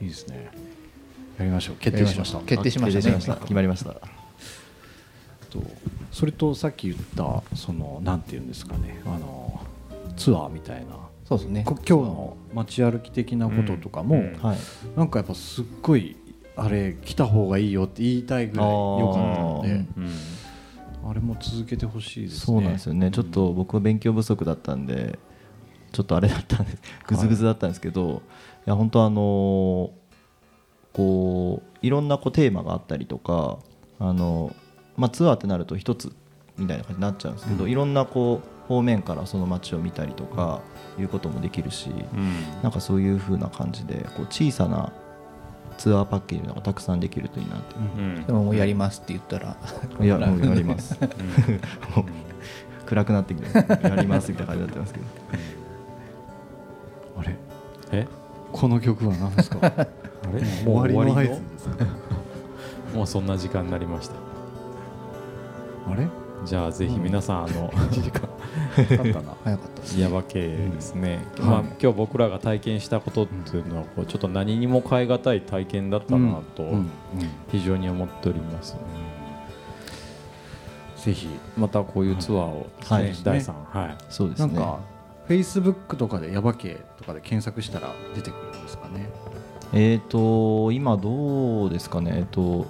[0.00, 0.04] う。
[0.04, 0.50] いいですね。
[1.38, 1.76] やりましょう。
[1.76, 2.38] 決定しました。
[2.40, 3.02] 決定しましたね。
[3.04, 3.36] 決ました。
[3.36, 3.92] 決まりました。
[5.50, 5.62] と
[6.10, 9.02] それとさっき言ったそのなんていうんですかね。
[9.04, 9.60] あの
[10.16, 10.96] ツアーみたいな。
[11.28, 11.64] そうですね。
[11.66, 14.38] こ今日の街歩き的なこととかも、うん。
[14.40, 14.58] はい。
[14.96, 16.16] なんかやっぱすっごい
[16.60, 21.10] あれ来た方がいいよって言いたいぐらい良かったのであーうん。
[21.10, 22.40] あれも続けてほしいですね。
[22.40, 23.10] そうなんですよね。
[23.10, 25.18] ちょっと僕は勉強不足だったんで
[25.92, 28.22] ちょっとあれだったんですぐずぐずだったんですけど、
[28.66, 29.90] い、や本当あの
[30.92, 33.58] こういろんなこうテーマがあったりとか
[33.98, 34.54] あの、
[34.96, 36.12] まあ、ツアーってなると一つ
[36.58, 40.60] みたいな感じになっちゃうんですけど、いろんなこう方面からその街を見たりとか
[40.98, 41.90] いうこともできるし、
[42.62, 44.92] なんかそういう風な感じでこう小さな
[45.80, 47.74] ツアーパッケージがたくさんできるといいなって。
[47.76, 48.26] うん。
[48.26, 49.56] でももうやりますって言ったら
[50.00, 50.98] いやもうやります。
[51.96, 52.04] もう
[52.86, 53.48] 暗くなってきて
[53.88, 55.06] やりますみたいな感じになってますけど。
[57.18, 57.36] あれ？
[57.92, 58.06] え？
[58.52, 59.58] この曲は何ですか？
[59.64, 59.86] あ
[60.32, 60.42] れ？
[60.64, 61.86] 終わりの合図のですね
[62.94, 64.14] もうそんな時間になりました。
[65.90, 66.06] あれ？
[66.44, 68.28] じゃあぜひ皆さんあの時間。
[68.76, 69.34] 経ったな。
[69.44, 71.48] 早かったです耶馬渓ですね、うん。
[71.48, 71.62] はい。
[71.64, 76.64] まあ、今日僕らが体験したことっていうのはこうちょっと何にも代え難い体験だったなと
[77.50, 78.76] 非常に思っております、
[80.96, 83.04] ぜひまたこういうツアーを、はい。
[83.04, 83.96] ね第3はい。
[84.08, 84.54] そうですね。
[84.54, 84.80] なんか
[85.26, 89.08] フェイスブックとかでヤバ系とかで検索したら出てくるんですかね？
[89.72, 92.12] えっ、と今どうですかね？
[92.16, 92.66] えっ、と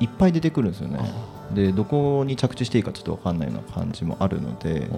[0.00, 0.98] いっぱい出てくるんですよね
[1.54, 4.88] でどこに着地していいかちょっと分かんないような感じもあるので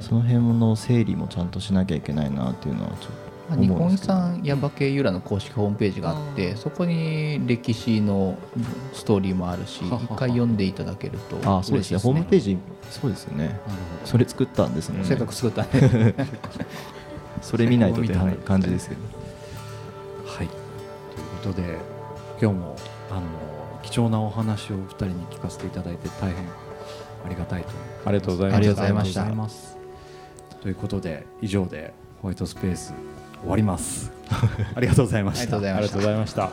[0.00, 8.38] その辺の整理もちゃんとしなきゃいけないなっていうのはちょっまあ日本遺産耶馬渓由良の公式ホームページがあってそこに歴史の
[8.92, 11.98] ストーリーもあるし一回読んでいただけるととあそうですね。
[11.98, 12.58] ホームページ
[12.90, 13.58] そうですよね。
[14.04, 15.06] それ作ったんですもんね。
[15.06, 16.14] せっかく作ったね
[17.40, 19.00] それ見ないとって感じですけど。
[20.26, 20.46] はい。
[20.46, 20.54] という
[21.42, 21.78] ことで
[22.40, 22.76] 今日も
[23.10, 23.20] あの
[23.92, 26.48] 貴重なお話をお二人に聞かせていただいて大変
[27.26, 28.08] ありがたいと思います。
[28.08, 29.76] ありがとうございましたありがとうございましたといます。
[30.62, 32.94] ということで以上でホワイトスペース
[33.42, 34.10] 終わります。
[34.74, 35.58] ありがとうございました。
[35.58, 36.50] ありがとうございました